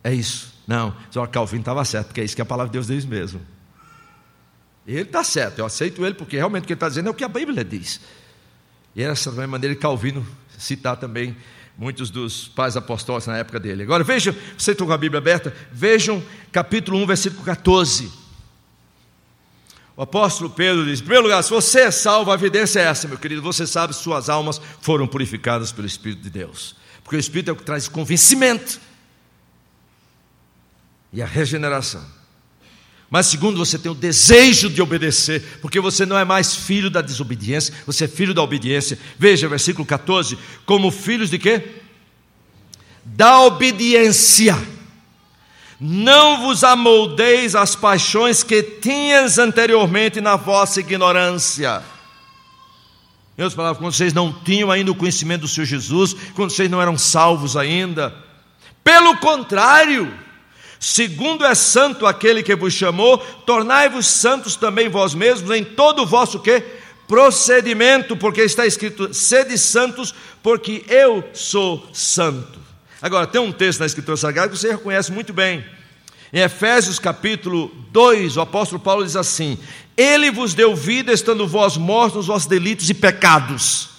[0.03, 0.55] é isso.
[0.67, 3.43] Não, só Calvino estava certo, porque é isso que a palavra de Deus diz mesmo.
[4.87, 7.15] Ele está certo, eu aceito ele, porque realmente o que ele está dizendo é o
[7.15, 8.01] que a Bíblia diz.
[8.97, 11.37] E essa também maneira de Calvino citar também
[11.79, 13.85] muitos dos pais apostólicos na época dele.
[13.85, 18.11] Agora vejam, você está com a Bíblia aberta, vejam capítulo 1, versículo 14.
[19.97, 23.07] O apóstolo Pedro diz: em primeiro lugar, se você é salvo, a evidência é essa,
[23.07, 26.75] meu querido, você sabe que suas almas foram purificadas pelo Espírito de Deus.
[27.05, 28.81] Porque o Espírito é o que traz convencimento
[31.13, 32.18] e a regeneração.
[33.11, 37.01] Mas segundo, você tem o desejo de obedecer, porque você não é mais filho da
[37.01, 38.99] desobediência, você é filho da obediência.
[39.19, 41.63] Veja, versículo 14, como filhos de quê?
[43.05, 44.57] Da obediência.
[45.81, 51.83] Não vos amoldeis às paixões que tinhas anteriormente na vossa ignorância.
[53.39, 56.83] Outras palavras, quando vocês não tinham ainda o conhecimento do Senhor Jesus, quando vocês não
[56.83, 58.13] eram salvos ainda.
[58.83, 60.13] Pelo contrário,
[60.81, 66.07] Segundo é santo aquele que vos chamou, tornai-vos santos também vós mesmos em todo o
[66.07, 66.63] vosso quê?
[67.09, 72.61] procedimento, porque está escrito: sede santos, porque eu sou santo.
[73.01, 75.65] Agora, tem um texto na Escritura Sagrada que você reconhece muito bem.
[76.33, 79.59] Em Efésios capítulo 2, o apóstolo Paulo diz assim:
[79.97, 83.98] Ele vos deu vida, estando vós mortos nos vossos delitos e pecados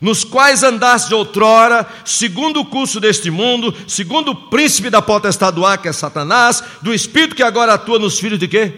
[0.00, 5.64] nos quais andaste outrora, segundo o curso deste mundo, segundo o príncipe da potestade do
[5.64, 8.72] ar, que é Satanás, do espírito que agora atua nos filhos de quê?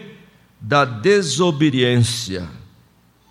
[0.59, 2.49] Da desobediência,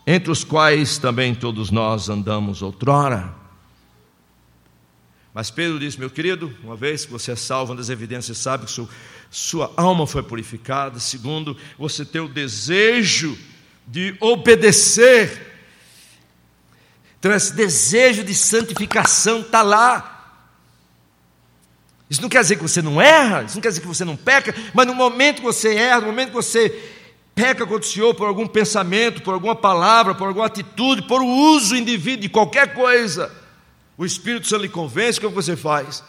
[0.07, 3.35] entre os quais também todos nós andamos outrora.
[5.38, 8.64] Mas Pedro disse, meu querido, uma vez que você é salvo, uma das evidências sabe
[8.64, 8.88] que sua,
[9.31, 10.98] sua alma foi purificada.
[10.98, 13.38] Segundo, você tem o desejo
[13.87, 15.48] de obedecer
[17.18, 20.14] então, esse desejo de santificação está lá.
[22.09, 24.16] Isso não quer dizer que você não erra, isso não quer dizer que você não
[24.16, 26.70] peca, mas no momento que você erra, no momento que você
[27.35, 31.26] peca contra o Senhor por algum pensamento, por alguma palavra, por alguma atitude, por o
[31.26, 33.31] uso indivíduo de qualquer coisa,
[33.96, 36.02] o Espírito Santo lhe convence, o que você faz?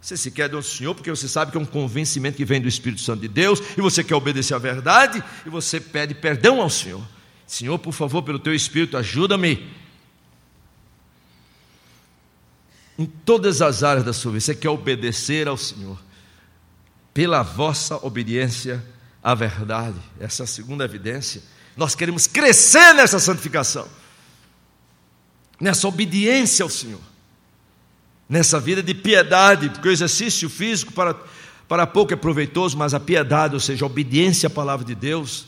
[0.00, 2.68] Você se quer do Senhor porque você sabe que é um convencimento que vem do
[2.68, 6.68] Espírito Santo de Deus e você quer obedecer à verdade e você pede perdão ao
[6.68, 7.00] Senhor.
[7.46, 9.70] Senhor, por favor, pelo teu Espírito, ajuda-me.
[12.98, 16.00] Em todas as áreas da sua vida, você quer obedecer ao Senhor,
[17.12, 18.84] pela vossa obediência
[19.22, 21.42] à verdade, essa é a segunda evidência.
[21.76, 23.88] Nós queremos crescer nessa santificação,
[25.60, 27.00] nessa obediência ao Senhor,
[28.28, 31.16] nessa vida de piedade, porque o exercício físico para,
[31.66, 35.46] para pouco é proveitoso, mas a piedade, ou seja, a obediência à palavra de Deus,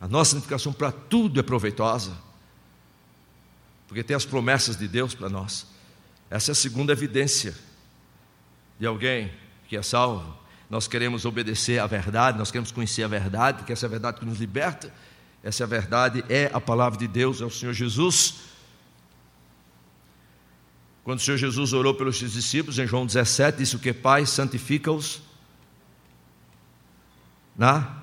[0.00, 2.16] a nossa santificação para tudo é proveitosa,
[3.86, 5.66] porque tem as promessas de Deus para nós.
[6.30, 7.54] Essa é a segunda evidência
[8.78, 9.30] de alguém
[9.68, 10.38] que é salvo.
[10.70, 14.20] Nós queremos obedecer à verdade, nós queremos conhecer a verdade, porque essa é a verdade
[14.20, 14.92] que nos liberta.
[15.42, 18.36] Essa é a verdade, é a palavra de Deus, é o Senhor Jesus.
[21.02, 23.92] Quando o Senhor Jesus orou pelos seus discípulos, em João 17, disse o que?
[23.92, 25.20] Pai, santifica-os
[27.56, 27.99] na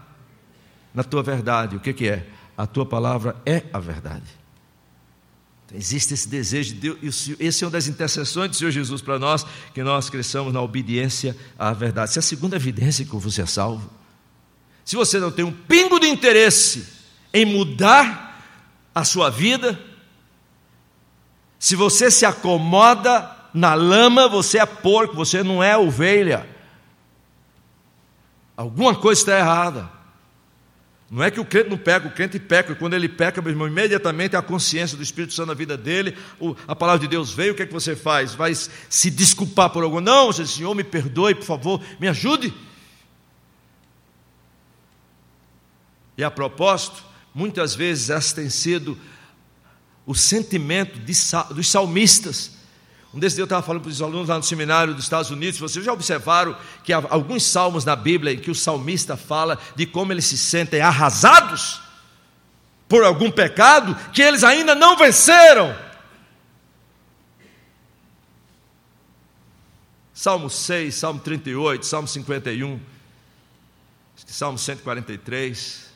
[0.97, 1.75] na tua verdade.
[1.75, 2.27] O que, que é?
[2.57, 4.25] A tua palavra é a verdade.
[5.63, 8.99] Então, existe esse desejo de Deus, e esse é uma das intercessões do Senhor Jesus
[8.99, 9.45] para nós,
[9.75, 12.09] que nós cresçamos na obediência à verdade.
[12.09, 13.87] Essa é a segunda evidência que você é salvo.
[14.83, 16.87] Se você não tem um pingo de interesse
[17.31, 18.43] em mudar
[18.95, 19.79] a sua vida,
[21.59, 26.49] se você se acomoda na lama, você é porco, você não é ovelha.
[28.55, 29.96] Alguma coisa está errada.
[31.09, 33.51] Não é que o crente não peca, o crente peca, e quando ele peca, meu
[33.51, 36.17] irmão, imediatamente a consciência do Espírito Santo na vida dele,
[36.67, 38.35] a palavra de Deus veio, o que é que você faz?
[38.35, 40.01] Vai se desculpar por algum?
[40.01, 42.53] Não, Senhor, me perdoe, por favor, me ajude.
[46.17, 48.99] E a propósito, muitas vezes esse tem sido
[50.05, 51.13] o sentimento de,
[51.53, 52.56] dos salmistas.
[53.13, 55.59] Um desses dias eu estava falando para os alunos lá no seminário dos Estados Unidos,
[55.59, 59.85] vocês já observaram que há alguns salmos na Bíblia em que o salmista fala de
[59.85, 61.81] como eles se sentem arrasados
[62.87, 65.75] por algum pecado que eles ainda não venceram.
[70.13, 72.79] Salmo 6, Salmo 38, Salmo 51,
[74.25, 75.87] Salmo 143.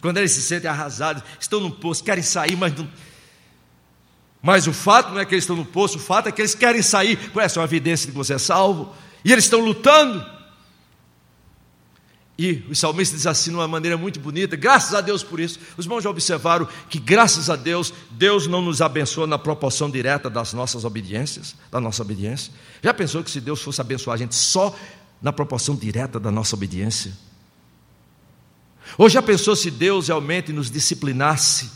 [0.00, 2.88] Quando eles se sentem arrasados, estão no poço, querem sair, mas não
[4.42, 6.54] mas o fato não é que eles estão no poço, o fato é que eles
[6.54, 7.18] querem sair.
[7.36, 8.94] Essa é uma evidência de que você é salvo.
[9.24, 10.24] E eles estão lutando.
[12.38, 15.58] E o salmista diz assim, de uma maneira muito bonita, graças a Deus por isso.
[15.76, 20.30] Os irmãos já observaram que, graças a Deus, Deus não nos abençoa na proporção direta
[20.30, 22.52] das nossas obediências, da nossa obediência.
[22.80, 24.72] Já pensou que se Deus fosse abençoar a gente só
[25.20, 27.12] na proporção direta da nossa obediência?
[28.96, 31.68] Ou já pensou se Deus realmente nos disciplinasse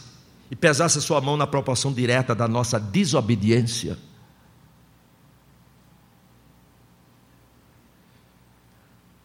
[0.52, 3.96] e pesasse a sua mão na proporção direta da nossa desobediência.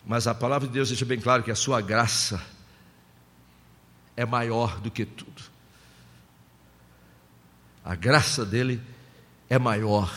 [0.05, 2.41] Mas a palavra de Deus deixa bem claro que a sua graça
[4.15, 5.43] é maior do que tudo.
[7.84, 8.82] A graça dele
[9.49, 10.09] é maior.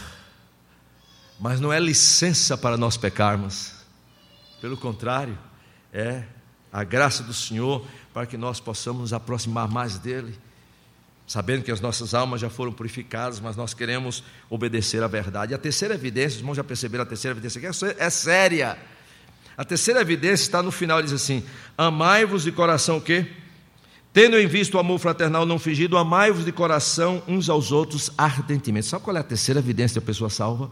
[1.40, 3.74] Mas não é licença para nós pecarmos.
[4.61, 5.36] Pelo contrário,
[5.92, 6.22] é
[6.72, 7.84] a graça do Senhor
[8.14, 10.38] para que nós possamos nos aproximar mais dele
[11.30, 15.54] sabendo que as nossas almas já foram purificadas, mas nós queremos obedecer à verdade.
[15.54, 18.76] A terceira evidência, os irmãos já perceberam a terceira evidência, que é, é séria.
[19.56, 21.44] A terceira evidência está no final, diz assim:
[21.78, 23.28] Amai-vos de coração o quê?
[24.12, 28.88] Tendo em vista o amor fraternal não fingido, amai-vos de coração uns aos outros ardentemente.
[28.88, 30.68] Sabe qual é a terceira evidência da pessoa salva?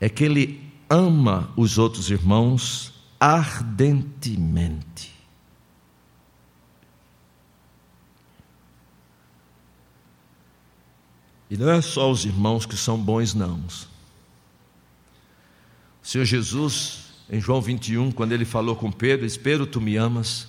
[0.00, 5.11] É que ele ama os outros irmãos ardentemente.
[11.52, 13.58] E não é só os irmãos que são bons, não.
[16.02, 19.98] O Senhor Jesus, em João 21, quando ele falou com Pedro, disse: Pedro, tu me
[19.98, 20.48] amas?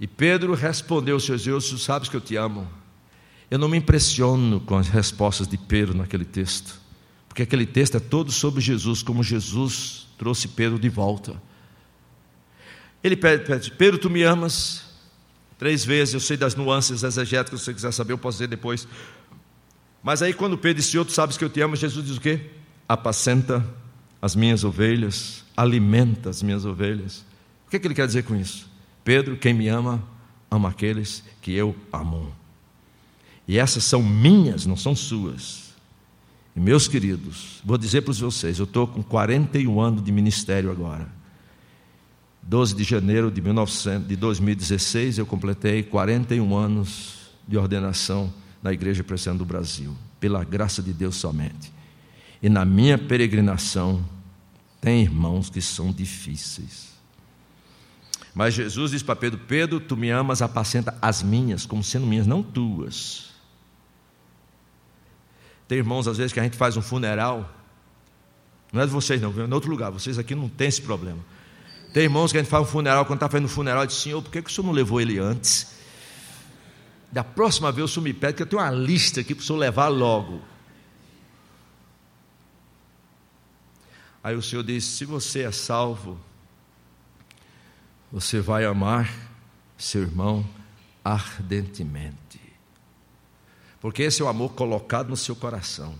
[0.00, 2.66] E Pedro respondeu: Senhor Jesus, tu sabes que eu te amo.
[3.48, 6.80] Eu não me impressiono com as respostas de Pedro naquele texto,
[7.28, 11.40] porque aquele texto é todo sobre Jesus, como Jesus trouxe Pedro de volta.
[13.04, 14.91] Ele pede, pede Pedro, tu me amas?
[15.62, 18.88] Três vezes, eu sei das nuances exegéticas, se você quiser saber, eu posso dizer depois.
[20.02, 22.50] Mas aí, quando Pedro disse: Tu sabes que eu te amo, Jesus diz o quê?
[22.88, 23.64] Apacenta
[24.20, 27.24] as minhas ovelhas, alimenta as minhas ovelhas.
[27.64, 28.68] O que, é que ele quer dizer com isso?
[29.04, 30.02] Pedro, quem me ama,
[30.50, 32.34] ama aqueles que eu amo.
[33.46, 35.74] E essas são minhas, não são suas.
[36.56, 41.06] E meus queridos, vou dizer para vocês: eu estou com 41 anos de ministério agora.
[42.42, 48.32] 12 de janeiro de, 1900, de 2016, eu completei 41 anos de ordenação
[48.62, 51.72] na Igreja Presbiteriana do Brasil, pela graça de Deus somente.
[52.42, 54.04] E na minha peregrinação,
[54.80, 56.92] tem irmãos que são difíceis.
[58.34, 62.26] Mas Jesus diz para Pedro: Pedro, tu me amas, apacenta as minhas, como sendo minhas,
[62.26, 63.30] não tuas.
[65.68, 67.50] Tem irmãos, às vezes, que a gente faz um funeral,
[68.72, 71.18] não é de vocês, não, é em outro lugar, vocês aqui não tem esse problema.
[71.92, 74.22] Tem irmãos que a gente faz um funeral, quando está fazendo um funeral, diz: Senhor,
[74.22, 75.74] por que, que o senhor não levou ele antes?
[77.10, 79.44] Da próxima vez o senhor me pede, que eu tenho uma lista aqui para o
[79.44, 80.40] senhor levar logo.
[84.24, 86.18] Aí o Senhor disse: se você é salvo,
[88.10, 89.12] você vai amar
[89.76, 90.46] seu irmão
[91.04, 92.40] ardentemente.
[93.80, 95.94] Porque esse é o amor colocado no seu coração.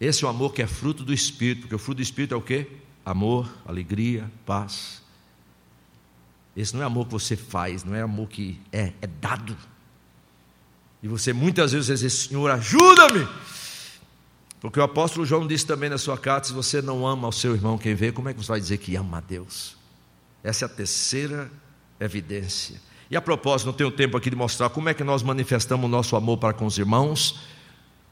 [0.00, 2.36] Esse é o amor que é fruto do Espírito, porque o fruto do Espírito é
[2.36, 2.80] o quê?
[3.04, 5.02] Amor, alegria, paz.
[6.56, 9.56] Esse não é amor que você faz, não é amor que é, é dado.
[11.02, 13.26] E você muitas vezes diz, Senhor, ajuda-me.
[14.60, 17.54] Porque o apóstolo João disse também na sua carta: se você não ama o seu
[17.54, 19.76] irmão, quem vê, como é que você vai dizer que ama a Deus?
[20.44, 21.50] Essa é a terceira
[21.98, 22.80] evidência.
[23.10, 25.88] E a propósito, não tenho tempo aqui de mostrar como é que nós manifestamos o
[25.88, 27.40] nosso amor para com os irmãos,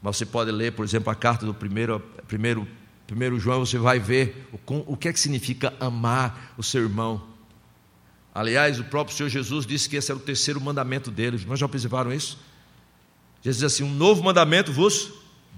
[0.01, 2.67] mas você pode ler, por exemplo, a carta do primeiro, primeiro,
[3.09, 7.19] primeiro João, você vai ver o, o que é que significa amar o seu irmão.
[8.33, 11.43] Aliás, o próprio Senhor Jesus disse que esse era o terceiro mandamento dele.
[11.47, 12.37] Nós já observaram isso?
[13.41, 15.11] Jesus diz assim: Um novo mandamento vos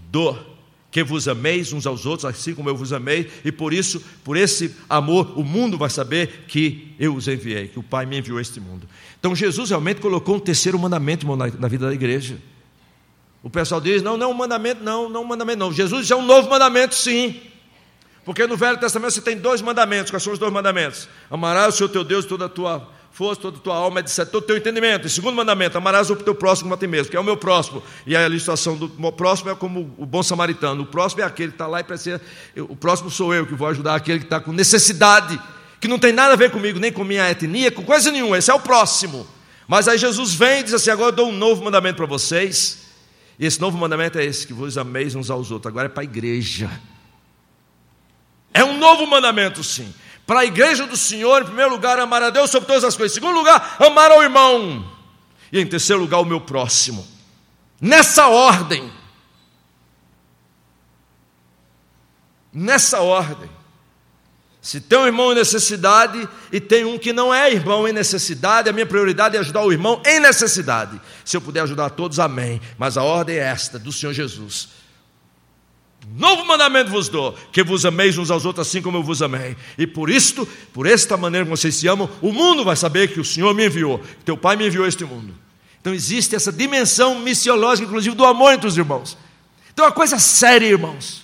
[0.09, 0.57] dou
[0.89, 4.35] que vos ameis uns aos outros, assim como eu vos amei, e por isso, por
[4.37, 8.37] esse amor, o mundo vai saber que eu os enviei, que o Pai me enviou
[8.37, 8.87] a este mundo.
[9.19, 11.25] Então Jesus realmente colocou um terceiro mandamento
[11.59, 12.37] na vida da igreja.
[13.43, 15.71] O pessoal diz: não, não, um mandamento, não, não, um mandamento, não.
[15.71, 17.41] Jesus diz: é um novo mandamento, sim.
[18.23, 20.11] Porque no Velho Testamento você tem dois mandamentos.
[20.11, 21.07] Quais são os dois mandamentos?
[21.29, 24.25] Amarás o Senhor teu Deus toda a tua força, toda a tua alma, etc.
[24.25, 25.07] Todo o teu entendimento.
[25.07, 27.35] E segundo mandamento, amarás o teu próximo como a ti mesmo, que é o meu
[27.35, 27.81] próximo.
[28.05, 30.83] E a ilustração do próximo é como o bom samaritano.
[30.83, 32.21] O próximo é aquele que está lá e precisa.
[32.55, 35.39] O próximo sou eu que vou ajudar aquele que está com necessidade,
[35.79, 38.37] que não tem nada a ver comigo, nem com minha etnia, com coisa nenhuma.
[38.37, 39.27] Esse é o próximo.
[39.67, 42.90] Mas aí Jesus vem e diz assim: agora eu dou um novo mandamento para vocês.
[43.41, 45.71] E esse novo mandamento é esse: que vos ameis uns aos outros.
[45.71, 46.69] Agora é para a igreja.
[48.53, 49.91] É um novo mandamento, sim.
[50.27, 53.17] Para a igreja do Senhor, em primeiro lugar, amar a Deus sobre todas as coisas.
[53.17, 54.87] Em segundo lugar, amar ao irmão.
[55.51, 57.07] E em terceiro lugar, o meu próximo.
[57.81, 58.91] Nessa ordem.
[62.53, 63.49] Nessa ordem.
[64.61, 68.69] Se tem um irmão em necessidade e tem um que não é irmão em necessidade,
[68.69, 71.01] a minha prioridade é ajudar o irmão em necessidade.
[71.25, 72.61] Se eu puder ajudar todos, amém.
[72.77, 74.69] Mas a ordem é esta, do Senhor Jesus.
[76.15, 79.57] Novo mandamento vos dou, que vos ameis uns aos outros assim como eu vos amei.
[79.79, 83.19] E por isto, por esta maneira que vocês se amam, o mundo vai saber que
[83.19, 85.33] o Senhor me enviou, que teu Pai me enviou este mundo.
[85.79, 89.17] Então existe essa dimensão missiológica, inclusive, do amor entre os irmãos.
[89.73, 91.23] Então é uma coisa séria, irmãos.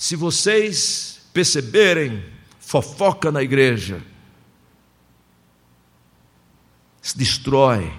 [0.00, 2.24] Se vocês perceberem
[2.58, 4.02] fofoca na igreja,
[7.02, 7.92] se destrói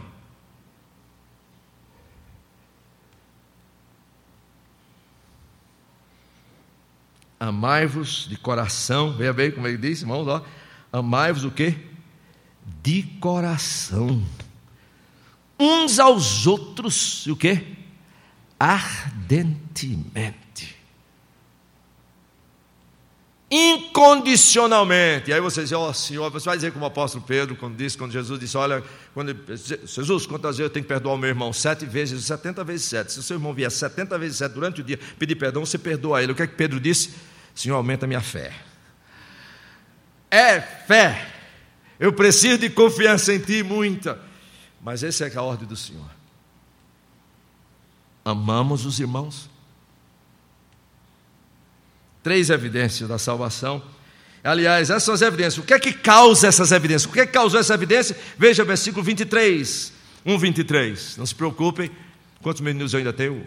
[7.39, 10.43] Amai-vos de coração, veja bem como ele disse, irmãos, ó.
[10.91, 11.75] Amai-vos o quê?
[12.81, 14.23] De coração.
[15.59, 17.77] Uns aos outros, o quê?
[18.59, 20.50] Ardentemente.
[23.53, 25.29] Incondicionalmente.
[25.29, 27.75] E aí você diz, ó oh, Senhor, você vai dizer como o apóstolo Pedro, quando
[27.75, 28.81] disse, quando Jesus disse, olha,
[29.13, 29.37] quando,
[29.85, 31.51] Jesus, quantas vezes eu tenho que perdoar o meu irmão?
[31.51, 33.11] Sete vezes, setenta vezes sete.
[33.11, 36.23] Se o seu irmão vier setenta vezes sete durante o dia pedir perdão, você perdoa
[36.23, 36.31] ele.
[36.31, 37.13] O que é que Pedro disse?
[37.53, 38.53] Senhor, aumenta a minha fé.
[40.29, 41.27] É fé.
[41.99, 44.17] Eu preciso de confiança em Ti, muita.
[44.81, 46.09] Mas essa é a ordem do Senhor.
[48.23, 49.50] Amamos os irmãos.
[52.23, 53.83] Três evidências da salvação.
[54.43, 55.57] Aliás, essas são as evidências.
[55.57, 57.09] O que é que causa essas evidências?
[57.09, 58.17] O que é que causou essa evidência?
[58.37, 59.93] Veja versículo 23.
[60.25, 61.17] 1, 23.
[61.17, 61.91] Não se preocupem.
[62.41, 63.45] Quantos minutos eu ainda tenho?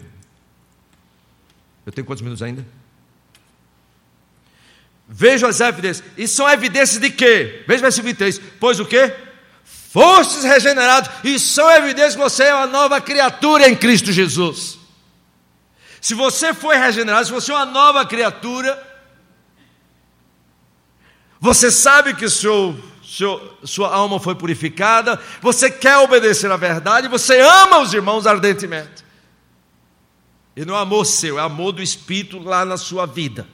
[1.85, 2.65] Eu tenho quantos minutos ainda?
[5.07, 6.05] Vejam as evidências.
[6.17, 7.63] E são evidências de quê?
[7.67, 8.41] Veja o versículo 23.
[8.59, 9.13] Pois o quê?
[9.63, 11.09] Fostes regenerados.
[11.23, 14.74] E são evidências que você é uma nova criatura em Cristo Jesus.
[16.05, 18.79] Se você foi regenerado, se você é uma nova criatura,
[21.39, 27.41] você sabe que seu, seu, sua alma foi purificada, você quer obedecer à verdade, você
[27.41, 29.03] ama os irmãos ardentemente.
[30.55, 33.47] E não é amor seu, é amor do Espírito lá na sua vida.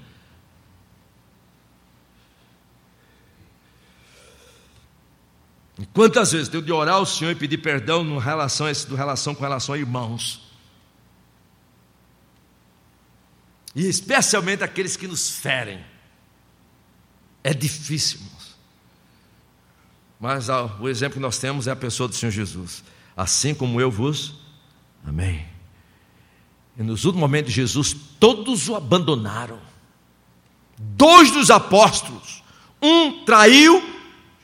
[5.93, 9.41] Quantas vezes tenho de orar ao Senhor e pedir perdão no relação, do relação com
[9.41, 10.50] relação a irmãos?
[13.75, 15.83] E especialmente aqueles que nos ferem.
[17.43, 18.57] É difícil, irmãos.
[20.19, 20.49] Mas
[20.79, 22.83] o exemplo que nós temos é a pessoa do Senhor Jesus.
[23.15, 24.35] Assim como eu vos
[25.05, 25.45] amém.
[26.77, 29.59] E nos últimos momentos de Jesus, todos o abandonaram.
[30.77, 32.43] Dois dos apóstolos,
[32.81, 33.83] um traiu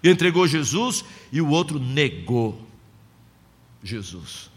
[0.04, 2.62] e entregou Jesus, e o outro negou
[3.84, 4.52] Jesus.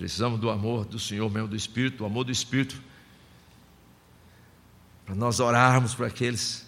[0.00, 2.80] Precisamos do amor do Senhor mesmo, do Espírito, do amor do Espírito,
[5.04, 6.66] para nós orarmos para aqueles.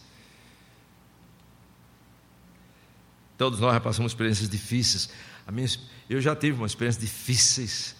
[3.39, 5.09] Todos nós já passamos experiências difíceis.
[5.51, 5.67] Minha,
[6.11, 7.97] eu já tive uma experiência difíceis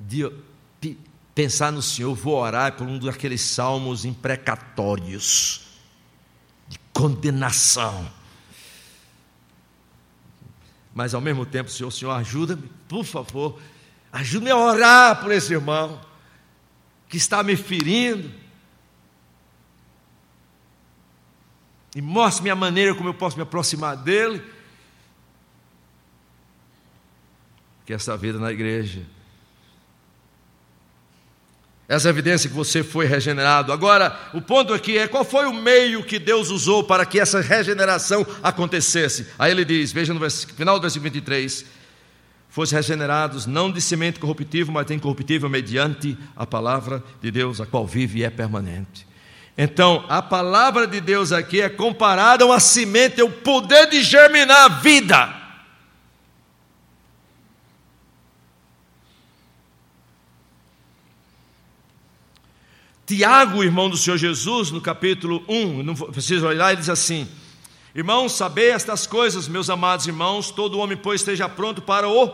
[0.00, 0.32] de
[1.34, 5.66] pensar no Senhor, vou orar por um daqueles salmos imprecatórios,
[6.66, 8.10] de condenação.
[10.94, 13.60] Mas ao mesmo tempo, Senhor, Senhor, ajuda-me, por favor,
[14.12, 16.00] ajude-me a orar por esse irmão.
[17.08, 18.30] que está me ferindo.
[21.94, 24.40] E mostre-me a maneira como eu posso me aproximar dele.
[27.84, 29.04] Que essa vida na igreja
[31.90, 33.72] essa evidência que você foi regenerado.
[33.72, 37.40] Agora, o ponto aqui é qual foi o meio que Deus usou para que essa
[37.40, 39.26] regeneração acontecesse.
[39.36, 41.66] Aí ele diz, veja no final do versículo 23,
[42.50, 47.86] fosse regenerados não de semente corruptível, mas incorruptível mediante a palavra de Deus, a qual
[47.86, 49.06] vive e é permanente.
[49.56, 54.02] Então, a palavra de Deus aqui é comparada a uma semente, é o poder de
[54.02, 55.40] germinar a vida.
[63.06, 67.28] Tiago, irmão do Senhor Jesus, no capítulo 1, não preciso olhar, ele diz assim:
[67.92, 72.32] Irmãos, sabei estas coisas, meus amados irmãos, todo homem, pois, esteja pronto para o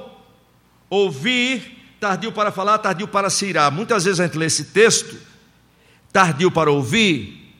[0.90, 3.72] ouvir, tardio para falar, tardio para se irar.
[3.72, 5.16] Muitas vezes a gente lê esse texto,
[6.12, 7.54] tardio para ouvir,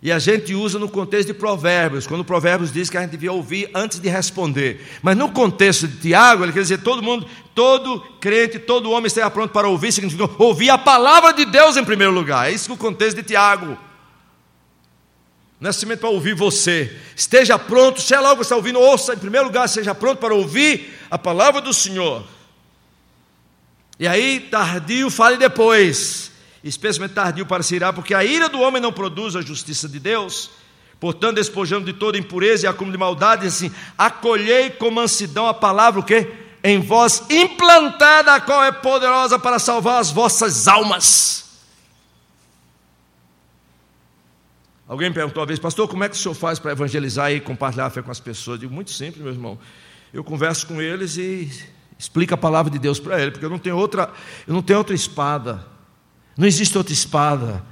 [0.00, 3.30] e a gente usa no contexto de Provérbios, quando Provérbios diz que a gente devia
[3.30, 4.80] ouvir antes de responder.
[5.02, 9.30] Mas no contexto de Tiago, ele quer dizer todo mundo, todo crente, todo homem esteja
[9.30, 12.48] pronto para ouvir, significa ouvir a palavra de Deus em primeiro lugar.
[12.48, 13.76] É isso que o contexto de Tiago.
[15.70, 16.96] Simplesmente para ouvir você.
[17.14, 20.34] Esteja pronto, se é lá que está ouvindo, ouça em primeiro lugar, seja pronto para
[20.34, 22.24] ouvir a palavra do Senhor.
[23.98, 26.32] E aí, tardio, fale depois
[26.64, 29.98] especialmente tardio para se irar, porque a ira do homem não produz a justiça de
[29.98, 30.50] Deus.
[31.00, 36.00] Portanto, despojando de toda impureza e acúmulo de maldade, assim, acolhei com mansidão a palavra,
[36.00, 36.32] o quê?
[36.62, 41.41] Em vós implantada, a qual é poderosa para salvar as vossas almas.
[44.92, 47.40] Alguém me perguntou uma vez, pastor, como é que o senhor faz para evangelizar e
[47.40, 48.56] compartilhar a fé com as pessoas?
[48.56, 49.58] Eu digo, muito simples, meu irmão.
[50.12, 51.50] Eu converso com eles e
[51.98, 54.12] explico a palavra de Deus para eles, porque eu não tenho outra,
[54.46, 55.72] eu não tenho outra espada
[56.36, 57.64] não existe outra espada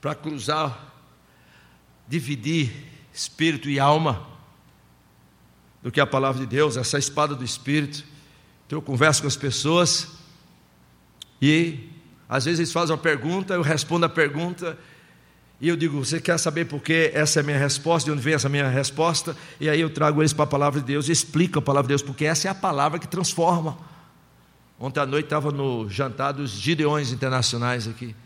[0.00, 0.92] para cruzar,
[2.08, 2.72] dividir
[3.12, 4.26] espírito e alma
[5.82, 8.04] do que a palavra de Deus, essa espada do espírito.
[8.66, 10.08] Então eu converso com as pessoas
[11.40, 11.91] e
[12.32, 14.78] às vezes eles fazem uma pergunta, eu respondo a pergunta
[15.60, 18.22] e eu digo: Você quer saber por que essa é a minha resposta, de onde
[18.22, 19.36] vem essa minha resposta?
[19.60, 21.88] E aí eu trago eles para a palavra de Deus e explico a palavra de
[21.88, 23.76] Deus, porque essa é a palavra que transforma.
[24.80, 28.16] Ontem à noite estava no jantar dos Gideões Internacionais aqui.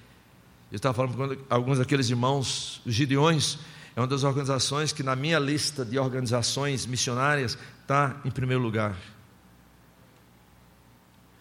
[0.71, 3.59] Eu estava falando com alguns daqueles irmãos, os Gideões
[3.97, 8.97] é uma das organizações que na minha lista de organizações missionárias está em primeiro lugar.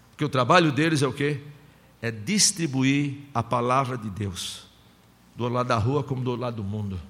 [0.10, 1.42] Porque o trabalho deles é o quê?
[2.06, 4.68] É distribuir a palavra de Deus,
[5.36, 7.02] do lado da rua como do lado do mundo.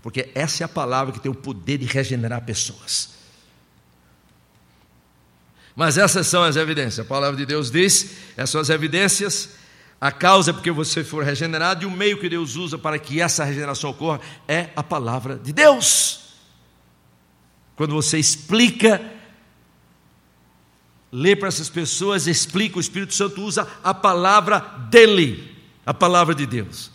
[0.00, 3.14] Porque essa é a palavra que tem o poder de regenerar pessoas.
[5.74, 7.00] Mas essas são as evidências.
[7.00, 9.56] A palavra de Deus diz: essas são as evidências.
[10.00, 13.20] A causa é porque você for regenerado e o meio que Deus usa para que
[13.20, 16.36] essa regeneração ocorra é a palavra de Deus.
[17.74, 19.02] Quando você explica,
[21.16, 24.58] lê para essas pessoas, explica, o Espírito Santo usa a palavra
[24.90, 25.56] dele,
[25.86, 26.90] a palavra de Deus,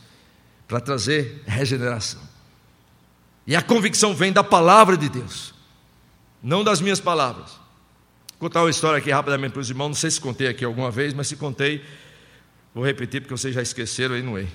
[0.68, 2.20] para trazer regeneração.
[3.48, 5.54] E a convicção vem da palavra de Deus,
[6.44, 7.52] não das minhas palavras.
[8.38, 9.88] Vou contar uma história aqui rapidamente para os irmãos.
[9.88, 11.82] Não sei se contei aqui alguma vez, mas se contei,
[12.76, 14.44] vou repetir porque vocês já esqueceram aí, não é?
[14.44, 14.52] De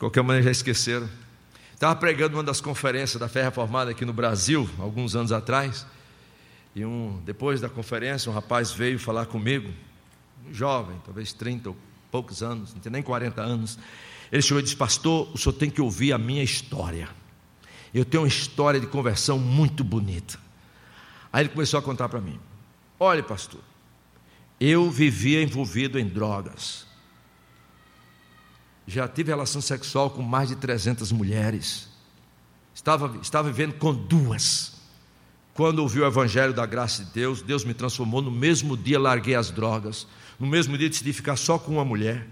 [0.00, 1.08] qualquer maneira, já esqueceram.
[1.72, 5.86] Estava pregando uma das conferências da Fé Reformada aqui no Brasil, alguns anos atrás.
[6.78, 9.68] E um, depois da conferência, um rapaz veio falar comigo,
[10.46, 11.76] um jovem, talvez 30 ou
[12.08, 13.76] poucos anos, não tem nem 40 anos.
[14.30, 17.08] Ele chegou e disse: Pastor, o senhor tem que ouvir a minha história.
[17.92, 20.38] Eu tenho uma história de conversão muito bonita.
[21.32, 22.38] Aí ele começou a contar para mim.
[23.00, 23.60] Olhe, pastor,
[24.60, 26.86] eu vivia envolvido em drogas.
[28.86, 31.88] Já tive relação sexual com mais de 300 mulheres.
[32.72, 34.77] Estava, estava vivendo com duas.
[35.58, 38.22] Quando ouvi o evangelho da graça de Deus, Deus me transformou.
[38.22, 40.06] No mesmo dia larguei as drogas.
[40.38, 42.28] No mesmo dia decidi ficar só com uma mulher.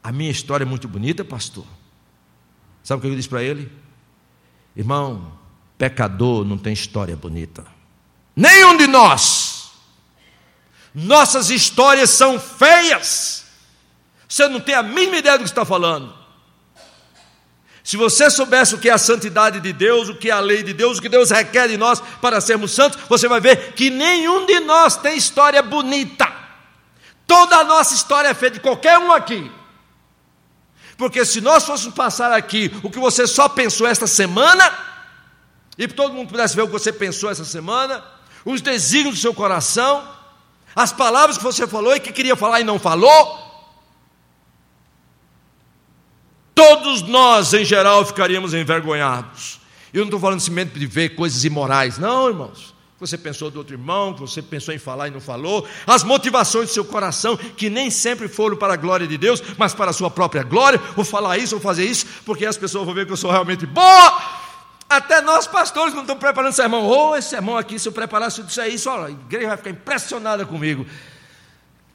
[0.00, 1.66] A minha história é muito bonita, pastor.
[2.84, 3.68] Sabe o que eu disse para ele?
[4.76, 5.32] Irmão,
[5.76, 7.66] pecador não tem história bonita.
[8.36, 9.72] Nenhum de nós
[10.94, 13.44] nossas histórias são feias.
[14.28, 16.15] Você não tem a mínima ideia do que está falando.
[17.86, 20.60] Se você soubesse o que é a santidade de Deus, o que é a lei
[20.60, 23.90] de Deus, o que Deus requer de nós para sermos santos, você vai ver que
[23.90, 26.26] nenhum de nós tem história bonita.
[27.28, 29.52] Toda a nossa história é feita de qualquer um aqui.
[30.98, 34.76] Porque se nós fôssemos passar aqui o que você só pensou esta semana,
[35.78, 38.02] e todo mundo pudesse ver o que você pensou essa semana,
[38.44, 40.04] os desígnios do seu coração,
[40.74, 43.45] as palavras que você falou e que queria falar e não falou,
[46.56, 49.60] todos nós, em geral, ficaríamos envergonhados.
[49.92, 52.74] Eu não estou falando simplesmente de ver coisas imorais, não, irmãos.
[52.98, 56.72] Você pensou do outro irmão, você pensou em falar e não falou, as motivações do
[56.72, 60.10] seu coração, que nem sempre foram para a glória de Deus, mas para a sua
[60.10, 63.18] própria glória, vou falar isso, vou fazer isso, porque as pessoas vão ver que eu
[63.18, 64.22] sou realmente boa.
[64.88, 66.84] Até nós, pastores, não estamos preparando sermão.
[66.84, 69.70] Ou oh, esse sermão aqui, se eu preparasse isso aí, só a igreja vai ficar
[69.70, 70.86] impressionada comigo.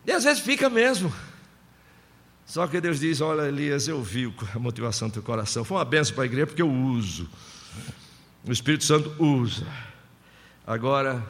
[0.06, 1.12] E às vezes fica mesmo.
[2.52, 5.64] Só que Deus diz: Olha, Elias, eu vi a motivação do teu coração.
[5.64, 7.30] Foi uma benção para a igreja porque eu uso.
[8.44, 9.66] O Espírito Santo usa.
[10.68, 11.26] Agora,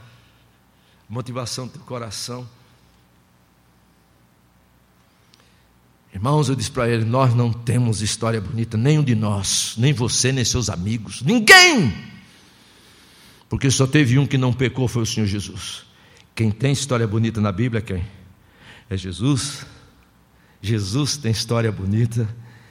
[1.08, 2.50] motivação do teu coração.
[6.12, 10.32] Irmãos, eu disse para ele: Nós não temos história bonita, nenhum de nós, nem você,
[10.32, 11.94] nem seus amigos, ninguém.
[13.48, 15.84] Porque só teve um que não pecou, foi o Senhor Jesus.
[16.34, 18.04] Quem tem história bonita na Bíblia, quem?
[18.90, 19.68] É Jesus.
[20.62, 22.28] Jesus tem história bonita,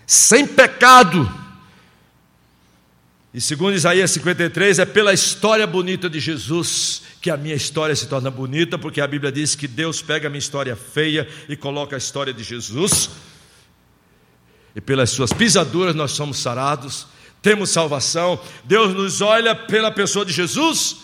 [0.06, 1.28] sem pecado.
[3.34, 8.06] E segundo Isaías 53, é pela história bonita de Jesus que a minha história se
[8.06, 11.96] torna bonita, porque a Bíblia diz que Deus pega a minha história feia e coloca
[11.96, 13.10] a história de Jesus.
[14.74, 17.06] E pelas suas pisaduras nós somos sarados,
[17.42, 18.40] temos salvação.
[18.64, 20.96] Deus nos olha pela pessoa de Jesus,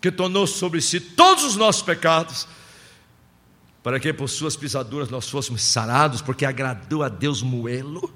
[0.00, 2.46] que tornou sobre si todos os nossos pecados
[3.82, 8.12] para que por suas pisaduras nós fôssemos sarados, porque agradou a Deus moê-lo,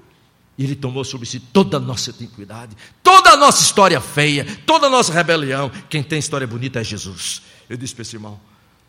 [0.57, 4.87] e ele tomou sobre si toda a nossa iniquidade, toda a nossa história feia, toda
[4.87, 5.69] a nossa rebelião.
[5.89, 7.41] Quem tem história bonita é Jesus.
[7.69, 8.39] Eu disse para esse irmão: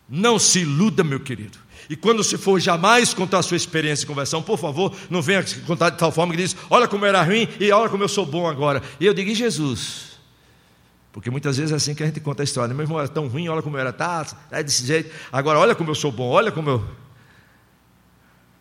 [0.09, 1.57] não se iluda, meu querido.
[1.89, 5.43] E quando se for jamais contar a sua experiência de conversão, por favor, não venha
[5.65, 8.25] contar de tal forma que diz: olha como era ruim e olha como eu sou
[8.25, 8.81] bom agora.
[8.99, 10.06] E eu digo: e Jesus?
[11.17, 12.75] Porque muitas vezes é assim que a gente conta a história.
[12.75, 15.11] Meu irmão era tão ruim, olha como eu era, tá, é desse jeito.
[15.31, 16.87] Agora, olha como eu sou bom, olha como eu.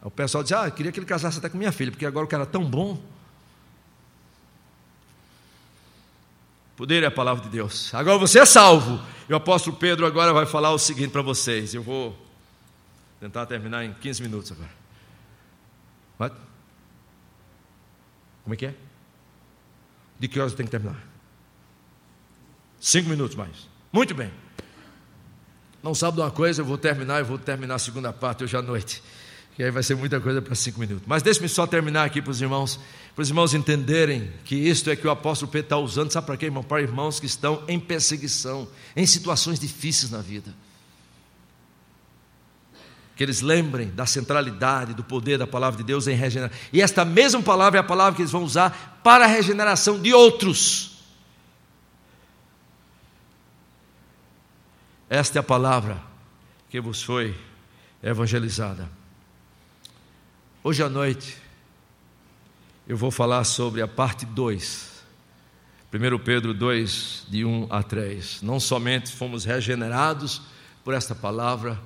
[0.01, 2.25] O pessoal diz: Ah, eu queria que ele casasse até com minha filha, porque agora
[2.25, 2.99] o cara é tão bom.
[6.79, 7.95] Poder é a palavra de Deus.
[7.95, 9.05] Agora você é salvo.
[9.29, 11.75] E o apóstolo Pedro agora vai falar o seguinte para vocês.
[11.75, 12.17] Eu vou
[13.21, 14.71] tentar terminar em 15 minutos agora.
[16.19, 16.35] What?
[18.45, 18.75] Como é que é?
[20.19, 21.06] De que horas tem que terminar?
[22.81, 23.69] Cinco minutos mais.
[23.93, 24.31] Muito bem.
[25.83, 28.57] Não sabe de uma coisa, eu vou terminar, eu vou terminar a segunda parte hoje
[28.57, 29.03] à noite.
[29.59, 31.05] E aí vai ser muita coisa para cinco minutos.
[31.07, 32.79] Mas deixe-me só terminar aqui para os irmãos,
[33.15, 36.37] para os irmãos entenderem que isto é que o apóstolo Pedro está usando, sabe para
[36.37, 36.63] quê, irmão?
[36.63, 40.53] Para irmãos que estão em perseguição, em situações difíceis na vida.
[43.15, 46.53] Que eles lembrem da centralidade, do poder da palavra de Deus em regenerar.
[46.71, 50.13] E esta mesma palavra é a palavra que eles vão usar para a regeneração de
[50.13, 50.96] outros.
[55.09, 56.03] Esta é a palavra
[56.69, 57.37] que vos foi
[58.03, 58.89] evangelizada.
[60.65, 61.37] Hoje à noite,
[62.89, 64.97] eu vou falar sobre a parte 2.
[65.95, 68.43] 1 Pedro 2, de 1 a 3.
[68.43, 70.43] Não somente fomos regenerados
[70.85, 71.81] por esta palavra,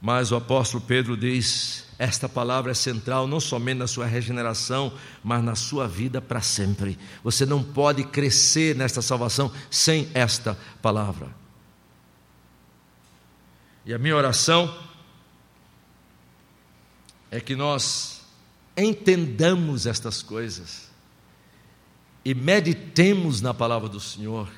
[0.00, 4.92] mas o apóstolo Pedro diz: esta palavra é central não somente na sua regeneração,
[5.22, 6.96] mas na sua vida para sempre.
[7.24, 11.41] Você não pode crescer nesta salvação sem esta palavra.
[13.84, 14.72] E a minha oração
[17.30, 18.22] é que nós
[18.76, 20.90] entendamos estas coisas
[22.24, 24.48] e meditemos na palavra do Senhor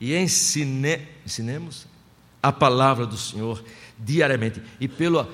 [0.00, 1.86] e ensine, ensinemos
[2.42, 3.62] a palavra do Senhor
[3.98, 4.60] diariamente.
[4.80, 5.26] E pelo,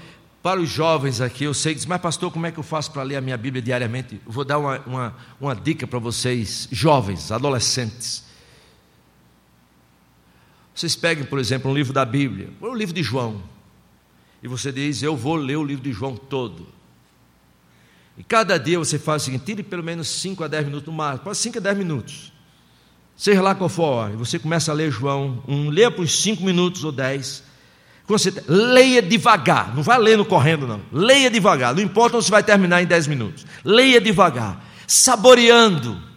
[0.43, 2.91] para os jovens aqui, eu sei que diz, mas pastor, como é que eu faço
[2.93, 4.21] para ler a minha Bíblia diariamente?
[4.27, 8.30] Vou dar uma, uma, uma dica para vocês, jovens, adolescentes.
[10.81, 13.43] Vocês peguem, por exemplo, um livro da Bíblia, o livro de João,
[14.43, 16.67] e você diz: Eu vou ler o livro de João todo.
[18.17, 20.95] E cada dia você faz o seguinte: tire pelo menos 5 a 10 minutos no
[20.95, 22.33] máximo, pode 5 a 10 minutos.
[23.15, 26.09] Seja lá qual for a hora, e você começa a ler João, um, leia por
[26.09, 27.43] 5 minutos ou 10.
[28.07, 30.81] Você, leia devagar, não vai lendo correndo, não.
[30.91, 33.45] Leia devagar, não importa se vai terminar em 10 minutos.
[33.63, 36.10] Leia devagar, saboreando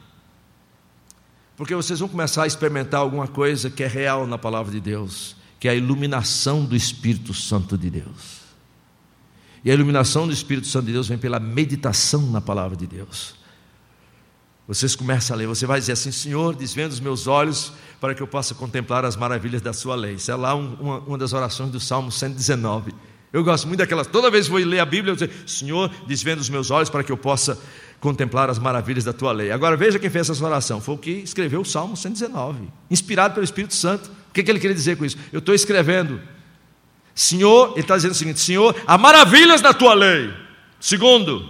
[1.55, 5.35] porque vocês vão começar a experimentar alguma coisa que é real na palavra de Deus,
[5.59, 8.43] que é a iluminação do Espírito Santo de Deus.
[9.63, 13.35] E a iluminação do Espírito Santo de Deus vem pela meditação na palavra de Deus.
[14.67, 18.21] Vocês começam a ler, você vai dizer assim: Senhor, desvenda os meus olhos para que
[18.21, 20.15] eu possa contemplar as maravilhas da Sua lei.
[20.15, 22.93] Isso é lá uma, uma das orações do Salmo 119.
[23.31, 26.41] Eu gosto muito daquelas, toda vez que vou ler a Bíblia, eu digo: Senhor, desvenda
[26.41, 27.59] os meus olhos para que eu possa
[28.03, 29.49] contemplar as maravilhas da tua lei.
[29.49, 30.81] Agora veja quem fez essa oração.
[30.81, 34.11] Foi o que escreveu o Salmo 119, inspirado pelo Espírito Santo.
[34.29, 35.17] O que, que ele queria dizer com isso?
[35.31, 36.21] Eu estou escrevendo.
[37.15, 40.33] Senhor, ele está dizendo o seguinte: Senhor, há maravilhas na tua lei.
[40.81, 41.49] Segundo,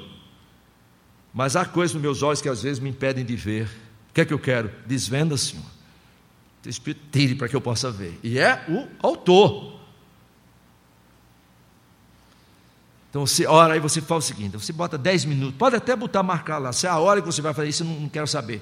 [1.34, 3.64] Mas há coisas nos meus olhos que às vezes me impedem de ver.
[4.12, 4.70] O que é que eu quero?
[4.86, 5.66] Desvenda, Senhor.
[6.64, 8.20] O Espírito tire para que eu possa ver.
[8.22, 9.73] E é o autor.
[13.14, 16.24] Então você ora e você faz o seguinte: você bota 10 minutos, pode até botar
[16.24, 18.60] marcar lá, se é a hora que você vai fazer isso, eu não quero saber.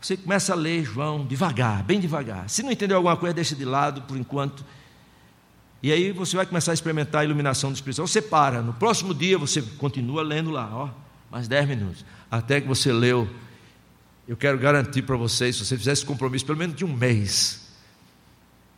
[0.00, 2.50] Você começa a ler João devagar, bem devagar.
[2.50, 4.64] Se não entendeu alguma coisa, deixa de lado por enquanto.
[5.80, 8.08] E aí você vai começar a experimentar a iluminação do Espírito Santo.
[8.08, 10.88] Você para, no próximo dia você continua lendo lá, ó,
[11.30, 13.30] mais 10 minutos, até que você leu.
[14.26, 17.61] Eu quero garantir para vocês, se você fizer esse compromisso pelo menos de um mês,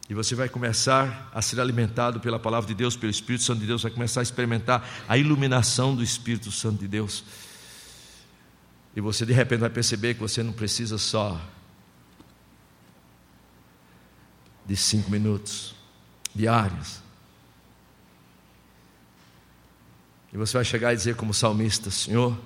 [0.09, 3.67] e você vai começar a ser alimentado pela palavra de Deus, pelo Espírito Santo de
[3.67, 7.25] Deus, vai começar a experimentar a iluminação do Espírito Santo de Deus.
[8.95, 11.41] E você de repente vai perceber que você não precisa só
[14.67, 15.75] de cinco minutos
[16.35, 17.03] diários.
[20.33, 22.37] E você vai chegar e dizer, como salmista: Senhor,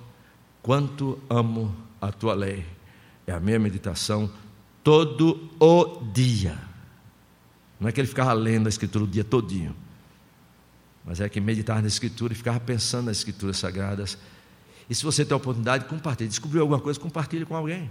[0.62, 2.64] quanto amo a tua lei.
[3.26, 4.30] É a minha meditação
[4.82, 6.67] todo o dia.
[7.78, 9.74] Não é que ele ficava lendo a Escritura o dia todinho,
[11.04, 14.18] mas é que meditava na Escritura e ficava pensando nas Escrituras Sagradas
[14.88, 16.28] e se você tem a oportunidade, compartilhe.
[16.28, 17.90] Descobriu alguma coisa, compartilhe com alguém.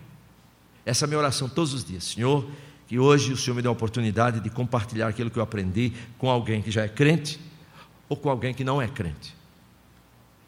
[0.85, 2.03] Essa é a minha oração todos os dias.
[2.05, 2.49] Senhor,
[2.88, 6.29] que hoje o Senhor me dê a oportunidade de compartilhar aquilo que eu aprendi com
[6.29, 7.39] alguém que já é crente
[8.09, 9.35] ou com alguém que não é crente.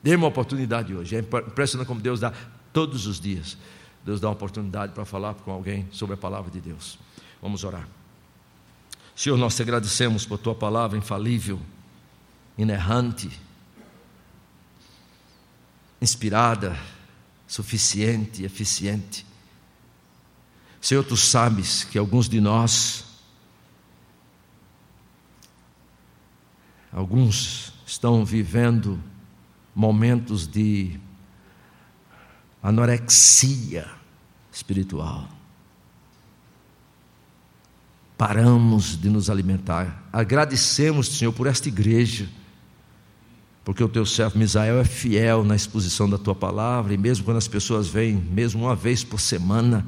[0.02, 1.16] Dê uma oportunidade hoje.
[1.16, 2.34] É impressionante como Deus dá
[2.74, 3.58] todos os dias.
[4.04, 6.98] Deus dá uma oportunidade para falar com alguém sobre a palavra de Deus.
[7.42, 7.99] Vamos orar.
[9.20, 11.60] Senhor, nós te agradecemos por tua palavra infalível,
[12.58, 13.30] inerrante
[16.02, 16.80] inspirada,
[17.46, 19.26] suficiente, eficiente.
[20.80, 23.04] Senhor, tu sabes que alguns de nós,
[26.90, 29.04] alguns estão vivendo
[29.76, 30.98] momentos de
[32.64, 33.86] anorexia
[34.50, 35.39] espiritual.
[38.20, 40.08] Paramos de nos alimentar.
[40.14, 42.30] Agradecemos, Senhor, por esta igreja
[43.70, 47.38] porque o teu servo Misael é fiel na exposição da tua palavra, e mesmo quando
[47.38, 49.86] as pessoas vêm, mesmo uma vez por semana,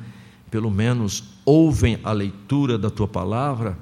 [0.51, 3.75] pelo menos ouvem a leitura da tua palavra,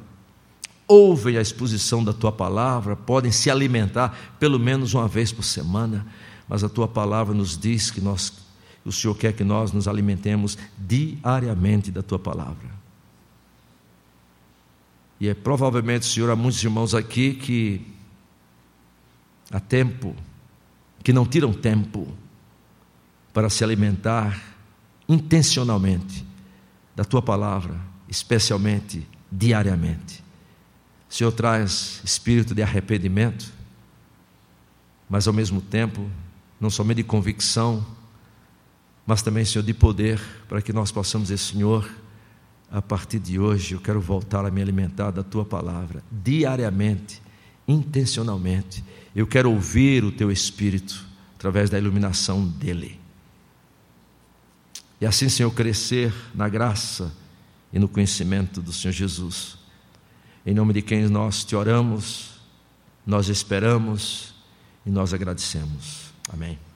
[0.87, 6.07] ouvem a exposição da tua palavra, podem se alimentar pelo menos uma vez por semana,
[6.47, 8.31] mas a tua palavra nos diz que nós,
[8.85, 12.78] o Senhor quer que nós nos alimentemos diariamente da tua palavra.
[15.19, 17.85] E é provavelmente, Senhor, há muitos irmãos aqui que
[19.51, 20.15] Há tempo
[21.03, 22.07] que não tiram tempo
[23.33, 24.39] para se alimentar
[25.07, 26.25] intencionalmente
[26.95, 30.23] da tua palavra, especialmente diariamente.
[31.07, 33.51] Senhor traz espírito de arrependimento,
[35.09, 36.07] mas ao mesmo tempo,
[36.59, 37.83] não somente de convicção,
[39.07, 41.89] mas também, Senhor, de poder, para que nós possamos dizer, Senhor,
[42.71, 47.21] a partir de hoje eu quero voltar a me alimentar da tua palavra, diariamente,
[47.67, 48.83] intencionalmente
[49.15, 51.05] eu quero ouvir o teu espírito
[51.35, 52.99] através da iluminação dele.
[55.01, 57.11] E assim, Senhor, crescer na graça
[57.71, 59.57] e no conhecimento do Senhor Jesus.
[60.45, 62.39] Em nome de quem nós te oramos,
[63.05, 64.33] nós esperamos
[64.85, 66.13] e nós agradecemos.
[66.31, 66.68] Amém.